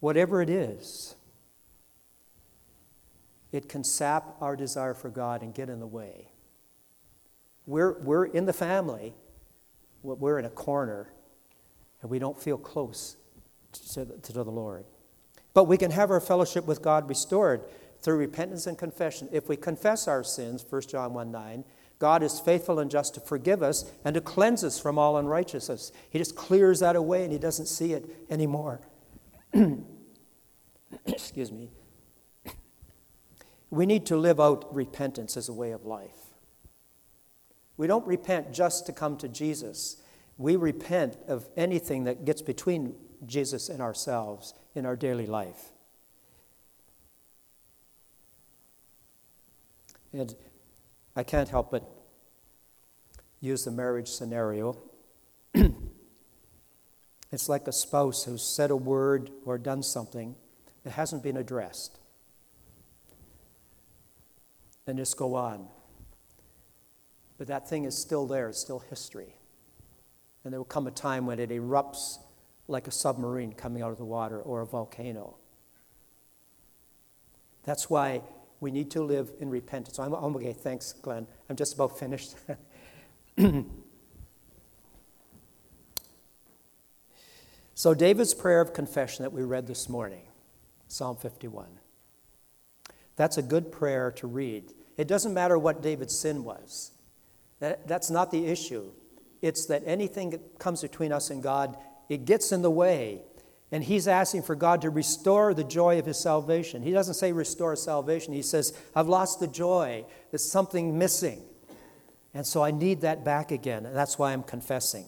Whatever 0.00 0.42
it 0.42 0.50
is, 0.50 1.14
it 3.52 3.68
can 3.68 3.84
sap 3.84 4.34
our 4.40 4.56
desire 4.56 4.94
for 4.94 5.10
God 5.10 5.42
and 5.42 5.54
get 5.54 5.68
in 5.68 5.78
the 5.78 5.86
way. 5.86 6.32
We're, 7.66 8.00
we're 8.00 8.24
in 8.24 8.46
the 8.46 8.52
family, 8.52 9.14
we're 10.02 10.40
in 10.40 10.44
a 10.44 10.50
corner, 10.50 11.12
and 12.00 12.10
we 12.10 12.18
don't 12.18 12.36
feel 12.36 12.58
close 12.58 13.16
to 13.72 14.04
the, 14.04 14.18
to 14.18 14.32
the 14.32 14.44
Lord. 14.44 14.84
But 15.54 15.64
we 15.64 15.76
can 15.76 15.90
have 15.90 16.10
our 16.10 16.20
fellowship 16.20 16.66
with 16.66 16.82
God 16.82 17.08
restored 17.08 17.64
through 18.00 18.16
repentance 18.16 18.66
and 18.66 18.76
confession. 18.76 19.28
If 19.32 19.48
we 19.48 19.56
confess 19.56 20.08
our 20.08 20.24
sins, 20.24 20.64
1 20.68 20.82
John 20.82 21.14
1 21.14 21.30
9, 21.30 21.64
God 21.98 22.22
is 22.22 22.40
faithful 22.40 22.80
and 22.80 22.90
just 22.90 23.14
to 23.14 23.20
forgive 23.20 23.62
us 23.62 23.90
and 24.04 24.14
to 24.14 24.20
cleanse 24.20 24.64
us 24.64 24.80
from 24.80 24.98
all 24.98 25.16
unrighteousness. 25.16 25.92
He 26.10 26.18
just 26.18 26.34
clears 26.34 26.80
that 26.80 26.96
away 26.96 27.22
and 27.22 27.32
he 27.32 27.38
doesn't 27.38 27.66
see 27.66 27.92
it 27.92 28.26
anymore. 28.28 28.80
Excuse 31.06 31.52
me. 31.52 31.70
We 33.70 33.86
need 33.86 34.04
to 34.06 34.16
live 34.16 34.40
out 34.40 34.74
repentance 34.74 35.36
as 35.36 35.48
a 35.48 35.52
way 35.52 35.70
of 35.70 35.86
life. 35.86 36.34
We 37.76 37.86
don't 37.86 38.06
repent 38.06 38.52
just 38.52 38.84
to 38.86 38.92
come 38.92 39.16
to 39.18 39.28
Jesus. 39.28 40.02
We 40.36 40.56
repent 40.56 41.16
of 41.28 41.48
anything 41.56 42.04
that 42.04 42.24
gets 42.24 42.42
between 42.42 42.96
Jesus 43.26 43.68
and 43.68 43.80
ourselves 43.80 44.54
in 44.74 44.86
our 44.86 44.96
daily 44.96 45.26
life. 45.26 45.72
And 50.12 50.34
I 51.16 51.22
can't 51.22 51.48
help 51.48 51.70
but 51.70 51.88
use 53.40 53.64
the 53.64 53.70
marriage 53.70 54.08
scenario. 54.08 54.76
it's 57.32 57.48
like 57.48 57.66
a 57.66 57.72
spouse 57.72 58.24
who's 58.24 58.42
said 58.42 58.70
a 58.70 58.76
word 58.76 59.30
or 59.44 59.58
done 59.58 59.82
something 59.82 60.36
that 60.84 60.90
hasn't 60.90 61.22
been 61.22 61.36
addressed. 61.36 61.98
And 64.86 64.98
just 64.98 65.16
go 65.16 65.34
on. 65.34 65.68
But 67.38 67.46
that 67.46 67.68
thing 67.68 67.84
is 67.84 67.96
still 67.96 68.26
there, 68.26 68.48
it's 68.48 68.58
still 68.58 68.80
history. 68.80 69.34
And 70.44 70.52
there 70.52 70.60
will 70.60 70.64
come 70.64 70.86
a 70.86 70.90
time 70.90 71.26
when 71.26 71.38
it 71.38 71.50
erupts 71.50 72.18
like 72.72 72.88
a 72.88 72.90
submarine 72.90 73.52
coming 73.52 73.82
out 73.82 73.92
of 73.92 73.98
the 73.98 74.04
water 74.04 74.40
or 74.40 74.62
a 74.62 74.66
volcano. 74.66 75.36
That's 77.64 77.88
why 77.88 78.22
we 78.60 78.70
need 78.72 78.90
to 78.92 79.02
live 79.02 79.30
in 79.38 79.50
repentance. 79.50 79.98
I'm, 79.98 80.12
okay, 80.14 80.52
thanks, 80.52 80.92
Glenn. 80.92 81.26
I'm 81.48 81.56
just 81.56 81.74
about 81.74 81.98
finished. 81.98 82.34
so, 87.74 87.94
David's 87.94 88.34
prayer 88.34 88.60
of 88.60 88.72
confession 88.72 89.22
that 89.22 89.32
we 89.32 89.42
read 89.42 89.66
this 89.66 89.88
morning, 89.88 90.22
Psalm 90.88 91.16
51, 91.16 91.66
that's 93.16 93.36
a 93.38 93.42
good 93.42 93.70
prayer 93.70 94.10
to 94.12 94.26
read. 94.26 94.72
It 94.96 95.06
doesn't 95.08 95.34
matter 95.34 95.58
what 95.58 95.82
David's 95.82 96.18
sin 96.18 96.42
was, 96.44 96.92
that, 97.60 97.86
that's 97.86 98.10
not 98.10 98.30
the 98.30 98.46
issue. 98.46 98.90
It's 99.40 99.66
that 99.66 99.82
anything 99.86 100.30
that 100.30 100.58
comes 100.58 100.82
between 100.82 101.12
us 101.12 101.30
and 101.30 101.42
God 101.42 101.76
it 102.08 102.24
gets 102.24 102.52
in 102.52 102.62
the 102.62 102.70
way. 102.70 103.22
And 103.70 103.82
he's 103.82 104.06
asking 104.06 104.42
for 104.42 104.54
God 104.54 104.82
to 104.82 104.90
restore 104.90 105.54
the 105.54 105.64
joy 105.64 105.98
of 105.98 106.04
his 106.04 106.18
salvation. 106.18 106.82
He 106.82 106.90
doesn't 106.90 107.14
say 107.14 107.32
restore 107.32 107.74
salvation, 107.74 108.34
he 108.34 108.42
says, 108.42 108.76
I've 108.94 109.08
lost 109.08 109.40
the 109.40 109.46
joy. 109.46 110.04
There's 110.30 110.44
something 110.44 110.98
missing. 110.98 111.42
And 112.34 112.46
so 112.46 112.62
I 112.62 112.70
need 112.70 113.00
that 113.00 113.24
back 113.24 113.50
again. 113.50 113.86
And 113.86 113.96
that's 113.96 114.18
why 114.18 114.32
I'm 114.32 114.42
confessing. 114.42 115.06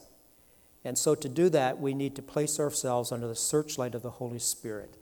And 0.85 0.97
so 0.99 1.15
to 1.15 1.29
do 1.29 1.49
that, 1.51 1.81
we 1.81 1.95
need 1.95 2.17
to 2.17 2.23
place 2.23 2.61
ourselves 2.61 3.13
under 3.13 3.27
the 3.27 3.35
searchlight 3.35 3.95
of 3.95 4.03
the 4.03 4.11
Holy 4.11 4.39
Spirit. 4.39 4.97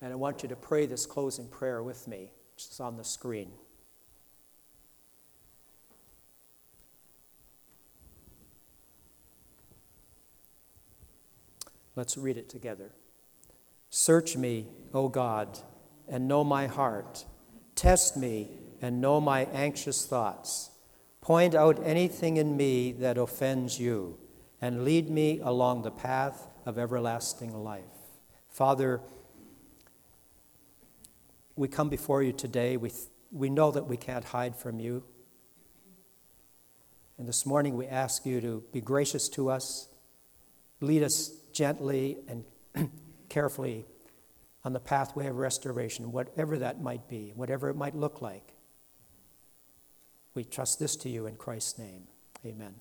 And 0.00 0.12
I 0.12 0.16
want 0.16 0.42
you 0.42 0.48
to 0.48 0.56
pray 0.56 0.86
this 0.86 1.06
closing 1.06 1.48
prayer 1.48 1.82
with 1.82 2.06
me, 2.08 2.30
which 2.54 2.66
is 2.70 2.80
on 2.80 2.96
the 2.96 3.04
screen. 3.04 3.52
Let's 11.96 12.18
read 12.18 12.36
it 12.36 12.50
together. 12.50 12.92
Search 13.88 14.36
me, 14.36 14.66
O 14.92 15.08
God, 15.08 15.58
and 16.06 16.28
know 16.28 16.44
my 16.44 16.66
heart. 16.66 17.24
Test 17.74 18.16
me 18.16 18.50
and 18.82 19.00
know 19.00 19.18
my 19.20 19.46
anxious 19.46 20.06
thoughts. 20.06 20.70
Point 21.22 21.54
out 21.54 21.82
anything 21.82 22.36
in 22.36 22.56
me 22.56 22.92
that 22.92 23.16
offends 23.16 23.80
you, 23.80 24.18
and 24.60 24.84
lead 24.84 25.10
me 25.10 25.40
along 25.40 25.82
the 25.82 25.90
path 25.90 26.46
of 26.66 26.78
everlasting 26.78 27.64
life. 27.64 27.82
Father, 28.50 29.00
we 31.56 31.66
come 31.68 31.88
before 31.88 32.22
you 32.22 32.32
today. 32.32 32.76
We, 32.76 32.92
we 33.32 33.48
know 33.48 33.70
that 33.70 33.86
we 33.86 33.96
can't 33.96 34.24
hide 34.24 34.54
from 34.54 34.78
you. 34.78 35.02
And 37.18 37.26
this 37.26 37.46
morning 37.46 37.76
we 37.76 37.86
ask 37.86 38.26
you 38.26 38.42
to 38.42 38.62
be 38.72 38.82
gracious 38.82 39.28
to 39.30 39.48
us, 39.48 39.88
lead 40.80 41.02
us 41.02 41.30
gently 41.56 42.18
and 42.28 42.44
carefully 43.30 43.86
on 44.62 44.72
the 44.74 44.80
pathway 44.80 45.26
of 45.26 45.36
restoration, 45.36 46.12
whatever 46.12 46.58
that 46.58 46.82
might 46.82 47.08
be, 47.08 47.32
whatever 47.34 47.70
it 47.70 47.76
might 47.76 47.94
look 47.94 48.20
like. 48.20 48.52
We 50.34 50.44
trust 50.44 50.78
this 50.78 50.96
to 50.96 51.08
you 51.08 51.26
in 51.26 51.36
Christ's 51.36 51.78
name. 51.78 52.02
Amen. 52.44 52.74